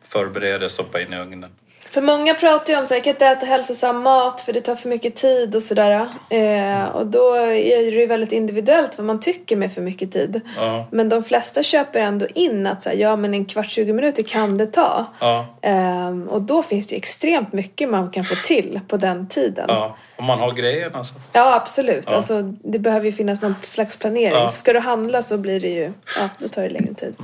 förbereder, 0.02 0.68
stoppa 0.68 1.02
in 1.02 1.14
i 1.14 1.18
ugnen. 1.18 1.52
För 1.94 2.02
många 2.02 2.34
pratar 2.34 2.74
ju 2.74 2.80
om 2.80 2.86
så 2.86 2.94
här, 2.94 2.98
jag 3.00 3.04
kan 3.04 3.14
inte 3.14 3.26
äta 3.26 3.46
hälsosam 3.46 4.02
mat 4.04 4.42
för 4.42 4.54
det 4.54 4.62
tar 4.62 4.76
för 4.76 4.90
mycket 4.90 5.16
tid 5.16 5.56
och 5.56 5.64
sådär. 5.64 6.10
Eh, 6.30 6.84
och 6.84 7.08
då 7.08 7.34
är 7.36 7.92
det 7.92 8.00
ju 8.00 8.06
väldigt 8.06 8.32
individuellt 8.32 8.98
vad 8.98 9.08
man 9.08 9.20
tycker 9.20 9.56
med 9.56 9.74
för 9.74 9.82
mycket 9.82 10.12
tid. 10.12 10.42
Ja. 10.58 10.88
Men 10.92 11.10
de 11.10 11.24
flesta 11.24 11.64
köper 11.64 12.00
ändå 12.00 12.28
in 12.34 12.68
att 12.68 12.82
så 12.82 12.90
här, 12.90 12.96
ja 12.96 13.16
men 13.16 13.34
en 13.34 13.46
kvart, 13.46 13.70
20 13.70 13.94
minuter 13.94 14.24
kan 14.24 14.58
det 14.58 14.66
ta. 14.66 15.06
Ja. 15.20 15.46
Ehm, 15.62 16.30
och 16.30 16.42
då 16.42 16.64
finns 16.64 16.88
det 16.88 16.96
ju 16.96 16.98
extremt 16.98 17.54
mycket 17.54 17.90
man 17.90 18.12
kan 18.12 18.24
få 18.24 18.36
till 18.36 18.80
på 18.88 18.98
den 18.98 19.28
tiden. 19.28 19.66
Ja. 19.68 19.98
Om 20.16 20.26
man 20.26 20.40
har 20.40 20.52
grejen 20.52 20.96
alltså. 20.96 21.14
Ja, 21.32 21.56
absolut. 21.56 22.06
Ja. 22.08 22.16
Alltså, 22.16 22.42
det 22.42 22.80
behöver 22.80 23.06
ju 23.06 23.12
finnas 23.12 23.42
någon 23.42 23.56
slags 23.64 23.98
planering. 24.00 24.52
Ska 24.52 24.74
du 24.74 24.80
handla 24.80 25.22
så 25.22 25.38
blir 25.38 25.60
det 25.60 25.70
ju, 25.70 25.94
ja, 26.20 26.30
då 26.38 26.48
tar 26.48 26.62
det 26.62 26.70
längre 26.70 26.94
tid. 26.94 27.16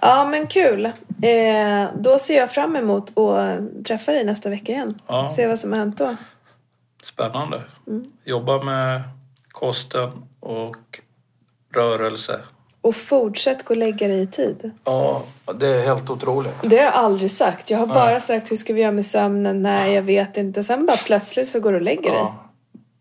Ja, 0.00 0.28
men 0.30 0.46
kul. 0.46 0.86
Eh, 1.22 1.88
då 1.94 2.18
ser 2.18 2.36
jag 2.36 2.50
fram 2.50 2.76
emot 2.76 3.18
att 3.18 3.84
träffa 3.84 4.12
dig 4.12 4.24
nästa 4.24 4.50
vecka 4.50 4.72
igen. 4.72 5.00
Ja. 5.06 5.30
Se 5.30 5.46
vad 5.46 5.58
som 5.58 5.72
har 5.72 5.78
hänt 5.78 5.98
då. 5.98 6.16
Spännande. 7.04 7.62
Jobba 8.24 8.62
med 8.62 9.02
kosten 9.50 10.10
och 10.40 11.00
rörelse. 11.74 12.40
Och 12.80 12.96
fortsätt 12.96 13.64
gå 13.64 13.74
och 13.74 13.78
lägga 13.78 14.08
dig 14.08 14.22
i 14.22 14.26
tid. 14.26 14.70
Ja, 14.84 15.22
det 15.54 15.66
är 15.68 15.86
helt 15.86 16.10
otroligt. 16.10 16.54
Det 16.62 16.76
har 16.76 16.84
jag 16.84 16.94
aldrig 16.94 17.30
sagt. 17.30 17.70
Jag 17.70 17.78
har 17.78 17.86
bara 17.86 18.20
sagt 18.20 18.50
hur 18.50 18.56
ska 18.56 18.72
vi 18.72 18.80
göra 18.80 18.92
med 18.92 19.06
sömnen? 19.06 19.62
Nej, 19.62 19.94
jag 19.94 20.02
vet 20.02 20.36
inte. 20.36 20.62
Sen 20.62 20.86
bara 20.86 20.96
plötsligt 20.96 21.48
så 21.48 21.60
går 21.60 21.70
du 21.70 21.76
och 21.76 21.82
lägger 21.82 22.10
dig. 22.10 22.20
Ja. 22.20 22.34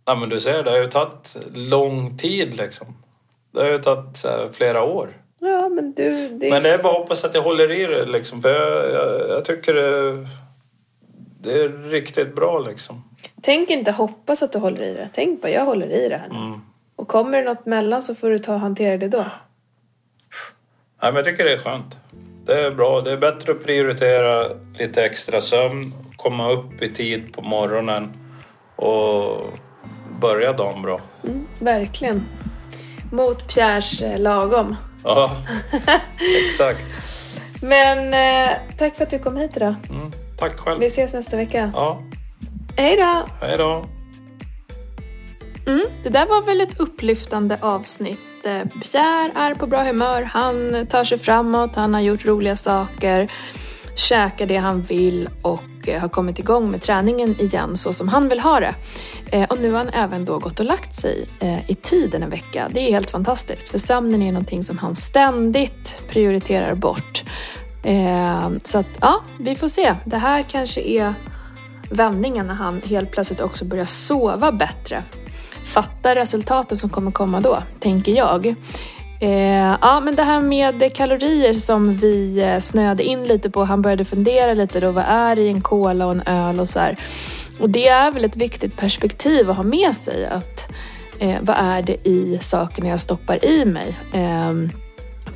ja, 0.06 0.16
men 0.16 0.30
du 0.30 0.40
ser, 0.40 0.64
det 0.64 0.72
har 0.72 0.78
ju 0.78 0.88
tagit 0.90 1.38
lång 1.54 2.18
tid 2.18 2.54
liksom. 2.58 2.88
Det 3.52 3.60
har 3.60 3.70
ju 3.70 3.80
tagit 3.80 4.26
flera 4.52 4.84
år. 4.84 5.10
Ja, 5.46 5.70
men 5.70 5.94
du... 5.94 6.30
Det 6.30 6.48
är... 6.48 6.52
Men 6.52 6.64
det 6.64 6.74
är 6.74 6.84
bara 6.84 6.94
att 6.94 7.00
hoppas 7.00 7.26
att 7.26 7.34
jag 7.34 7.42
håller 7.42 7.72
i 7.72 7.86
det 7.86 8.06
liksom. 8.06 8.42
För 8.42 8.50
jag, 8.50 8.92
jag, 8.92 9.30
jag 9.30 9.46
tycker 9.46 9.74
det, 9.74 10.28
det 11.42 11.62
är 11.62 11.70
riktigt 11.90 12.36
bra 12.36 12.60
liksom. 12.60 13.04
Tänk 13.42 13.70
inte 13.70 13.92
hoppas 13.92 14.44
att 14.44 14.52
du 14.52 14.58
håller 14.58 14.82
i 14.82 14.94
det. 14.94 15.10
Tänk 15.14 15.42
bara, 15.42 15.52
jag 15.52 15.66
håller 15.66 15.92
i 15.92 16.10
det 16.10 16.18
här 16.18 16.28
nu. 16.30 16.36
Mm. 16.36 16.62
Och 16.96 17.08
kommer 17.08 17.38
det 17.38 17.44
något 17.44 17.66
mellan 17.66 18.04
så 18.04 18.16
får 18.16 18.30
du 18.30 18.40
ta 18.40 18.54
och 18.54 18.60
hantera 18.60 18.98
det 18.98 19.08
då. 19.08 19.26
Nej, 21.02 21.12
men 21.12 21.16
jag 21.16 21.26
tycker 21.26 21.46
det 21.46 21.54
är 21.54 21.58
skönt. 21.58 21.98
Det 22.46 22.66
är 22.66 22.72
bra. 22.72 23.02
Det 23.02 23.12
är 23.12 23.18
bättre 23.18 23.52
att 23.52 23.64
prioritera 23.64 24.48
lite 24.80 25.06
extra 25.06 25.42
sömn, 25.42 25.94
komma 26.16 26.52
upp 26.52 26.82
i 26.82 26.94
tid 26.94 27.34
på 27.34 27.42
morgonen 27.42 28.14
och 28.76 29.42
börja 30.22 30.54
dagen 30.54 30.82
bra. 30.82 31.02
Mm, 31.24 31.48
verkligen. 31.60 32.24
Mot 33.12 33.56
Pierres 33.56 34.02
eh, 34.02 34.20
lagom. 34.20 34.76
Ja, 35.06 35.32
exakt. 36.48 36.84
Men 37.62 38.14
eh, 38.14 38.58
tack 38.78 38.96
för 38.96 39.04
att 39.04 39.10
du 39.10 39.20
kom 39.20 39.38
hit 39.38 39.52
idag. 39.56 39.76
Mm. 39.90 40.12
Tack 40.38 40.60
själv. 40.60 40.80
Vi 40.80 40.86
ses 40.86 41.14
nästa 41.14 41.38
vecka. 41.38 41.72
Ja, 41.76 42.02
Hej 42.78 42.98
då! 42.98 43.26
hej 43.48 43.58
då. 43.58 43.86
Mm, 45.68 45.86
det 46.04 46.10
där 46.10 46.26
var 46.26 46.42
väl 46.42 46.62
ett 46.62 46.80
upplyftande 46.80 47.58
avsnitt. 47.62 48.20
Eh, 48.46 48.62
Pierre 48.82 49.32
är 49.36 49.56
på 49.56 49.68
bra 49.68 49.84
humör, 49.84 50.22
han 50.22 50.88
tar 50.88 51.04
sig 51.04 51.18
framåt, 51.18 51.76
han 51.76 51.94
har 51.94 52.02
gjort 52.02 52.26
roliga 52.26 52.56
saker, 52.56 53.32
käkar 53.96 54.46
det 54.46 54.58
han 54.58 54.82
vill 54.82 55.30
och 55.42 55.64
eh, 55.88 56.02
har 56.02 56.10
kommit 56.10 56.40
igång 56.40 56.72
med 56.72 56.82
träningen 56.82 57.42
igen 57.42 57.78
så 57.78 57.94
som 57.94 58.08
han 58.08 58.30
vill 58.30 58.40
ha 58.40 58.60
det. 58.60 58.76
Eh, 59.32 59.44
och 59.44 59.60
nu 59.60 59.72
har 59.72 59.78
han 59.78 59.90
även 59.90 60.26
då 60.26 60.40
gått 60.40 60.60
och 60.60 60.66
lagt 60.66 60.96
sig 60.96 61.28
eh, 61.40 61.70
i 61.70 61.76
tiden 61.76 62.24
en 62.24 62.30
vecka. 62.30 62.70
Det 62.74 62.80
är 62.80 62.92
helt 62.92 63.10
fantastiskt 63.10 63.68
för 63.68 63.78
sömnen 63.78 64.22
är 64.22 64.32
någonting 64.32 64.64
som 64.64 64.78
han 64.78 64.96
ständigt 64.96 65.96
prioriterar 66.10 66.76
bort. 66.76 67.24
Så 68.64 68.78
att 68.78 68.88
ja, 69.02 69.22
vi 69.40 69.56
får 69.56 69.68
se. 69.68 69.96
Det 70.06 70.18
här 70.18 70.42
kanske 70.42 70.82
är 70.82 71.14
vändningen 71.90 72.48
när 72.48 72.54
han 72.54 72.82
helt 72.86 73.12
plötsligt 73.12 73.42
också 73.42 73.66
börjar 73.66 73.86
sova 73.86 74.52
bättre. 74.52 75.04
Fatta 75.66 76.16
resultaten 76.16 76.78
som 76.78 76.90
kommer 76.90 77.12
komma 77.12 77.42
då, 77.42 77.64
tänker 77.80 78.12
jag. 78.12 78.56
Eh, 79.26 79.78
ja, 79.82 80.00
men 80.00 80.16
det 80.16 80.24
här 80.24 80.42
med 80.42 80.94
kalorier 80.94 81.54
som 81.54 81.94
vi 81.94 82.40
eh, 82.40 82.60
snöade 82.60 83.04
in 83.04 83.24
lite 83.28 83.50
på. 83.50 83.64
Han 83.64 83.82
började 83.82 84.06
fundera 84.06 84.54
lite 84.54 84.80
då, 84.80 84.92
vad 84.92 85.06
är 85.08 85.40
i 85.40 85.48
en 85.48 85.62
cola 85.62 86.06
och 86.06 86.12
en 86.12 86.22
öl 86.22 86.60
och 86.60 86.70
så 86.70 86.80
här. 86.80 86.98
Och 87.60 87.70
det 87.70 87.88
är 87.88 88.12
väl 88.12 88.26
ett 88.26 88.36
viktigt 88.36 88.78
perspektiv 88.78 89.50
att 89.50 89.56
ha 89.56 89.64
med 89.64 89.96
sig. 89.96 90.26
Att 90.26 90.72
eh, 91.20 91.38
vad 91.42 91.56
är 91.60 91.82
det 91.82 92.08
i 92.08 92.40
sakerna 92.42 92.90
jag 92.90 93.00
stoppar 93.00 93.46
i 93.46 93.66
mig? 93.66 93.98
Eh, 94.14 94.54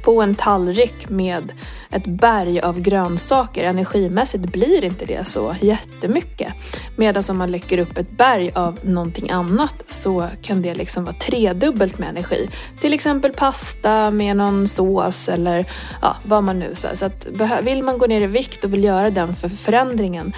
på 0.01 0.21
en 0.21 0.35
tallrik 0.35 1.09
med 1.09 1.51
ett 1.91 2.05
berg 2.05 2.59
av 2.59 2.81
grönsaker. 2.81 3.63
Energimässigt 3.63 4.43
blir 4.43 4.85
inte 4.85 5.05
det 5.05 5.27
så 5.27 5.55
jättemycket. 5.61 6.53
Medan 6.95 7.23
om 7.29 7.37
man 7.37 7.51
läcker 7.51 7.77
upp 7.77 7.97
ett 7.97 8.11
berg 8.11 8.51
av 8.55 8.79
någonting 8.81 9.29
annat 9.29 9.83
så 9.87 10.27
kan 10.41 10.61
det 10.61 10.75
liksom 10.75 11.03
vara 11.03 11.15
tredubbelt 11.15 11.99
med 11.99 12.09
energi. 12.09 12.49
Till 12.81 12.93
exempel 12.93 13.31
pasta 13.33 14.11
med 14.11 14.37
någon 14.37 14.67
sås 14.67 15.29
eller 15.29 15.65
ja, 16.01 16.15
vad 16.23 16.43
man 16.43 16.59
nu 16.59 16.75
säger. 16.75 16.95
Så 16.95 17.05
att 17.05 17.27
vill 17.63 17.83
man 17.83 17.97
gå 17.97 18.07
ner 18.07 18.21
i 18.21 18.27
vikt 18.27 18.63
och 18.63 18.73
vill 18.73 18.83
göra 18.83 19.09
den 19.09 19.35
för 19.35 19.49
förändringen 19.49 20.33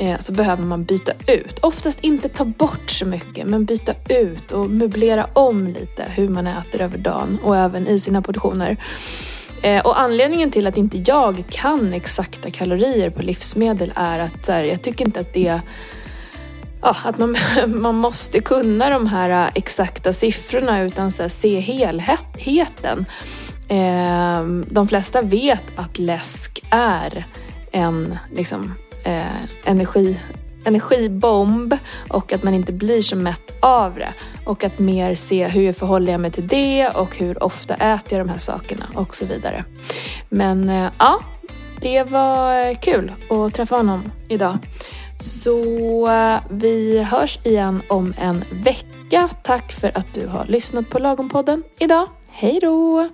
Eh, 0.00 0.18
så 0.18 0.32
behöver 0.32 0.64
man 0.64 0.84
byta 0.84 1.12
ut. 1.26 1.58
Oftast 1.60 2.00
inte 2.00 2.28
ta 2.28 2.44
bort 2.44 2.90
så 2.90 3.06
mycket, 3.06 3.46
men 3.46 3.64
byta 3.64 3.94
ut 4.08 4.52
och 4.52 4.70
möblera 4.70 5.28
om 5.32 5.66
lite 5.66 6.04
hur 6.08 6.28
man 6.28 6.46
äter 6.46 6.82
över 6.82 6.98
dagen 6.98 7.38
och 7.44 7.56
även 7.56 7.88
i 7.88 8.00
sina 8.00 8.22
portioner. 8.22 8.76
Eh, 9.62 9.86
och 9.86 10.00
anledningen 10.00 10.50
till 10.50 10.66
att 10.66 10.76
inte 10.76 10.98
jag 10.98 11.44
kan 11.50 11.92
exakta 11.92 12.50
kalorier 12.50 13.10
på 13.10 13.22
livsmedel 13.22 13.92
är 13.96 14.18
att 14.18 14.48
här, 14.48 14.62
jag 14.62 14.82
tycker 14.82 15.04
inte 15.04 15.20
att 15.20 15.32
det 15.32 15.60
Ja, 16.82 16.96
att 17.04 17.18
man, 17.18 17.36
man 17.66 17.94
måste 17.94 18.40
kunna 18.40 18.90
de 18.90 19.06
här 19.06 19.50
exakta 19.54 20.12
siffrorna 20.12 20.82
utan 20.82 21.12
så 21.12 21.22
här, 21.22 21.28
se 21.28 21.60
helheten. 21.60 23.06
Eh, 23.68 24.44
de 24.70 24.88
flesta 24.88 25.22
vet 25.22 25.64
att 25.76 25.98
läsk 25.98 26.64
är 26.70 27.24
en 27.72 28.18
liksom, 28.32 28.74
eh, 29.04 29.42
energi, 29.64 30.20
energibomb 30.64 31.76
och 32.08 32.32
att 32.32 32.42
man 32.42 32.54
inte 32.54 32.72
blir 32.72 33.02
så 33.02 33.16
mätt 33.16 33.58
av 33.60 33.94
det. 33.94 34.12
Och 34.44 34.64
att 34.64 34.78
mer 34.78 35.14
se 35.14 35.48
hur 35.48 35.72
förhåller 35.72 36.12
jag 36.12 36.20
mig 36.20 36.30
till 36.30 36.48
det 36.48 36.88
och 36.88 37.16
hur 37.16 37.42
ofta 37.42 37.74
äter 37.74 38.18
jag 38.18 38.26
de 38.26 38.30
här 38.30 38.38
sakerna 38.38 38.86
och 38.94 39.14
så 39.14 39.26
vidare. 39.26 39.64
Men 40.28 40.68
eh, 40.68 40.90
ja, 40.98 41.20
det 41.80 42.02
var 42.02 42.68
eh, 42.68 42.76
kul 42.76 43.12
att 43.30 43.54
träffa 43.54 43.76
honom 43.76 44.12
idag. 44.28 44.58
Så 45.20 46.08
eh, 46.08 46.40
vi 46.50 47.02
hörs 47.02 47.38
igen 47.44 47.82
om 47.88 48.14
en 48.18 48.44
vecka. 48.50 49.28
Tack 49.42 49.72
för 49.72 49.98
att 49.98 50.14
du 50.14 50.26
har 50.26 50.44
lyssnat 50.44 50.90
på 50.90 50.98
Lagompodden 50.98 51.62
idag. 51.78 52.08
Hej 52.28 52.58
då! 52.62 53.08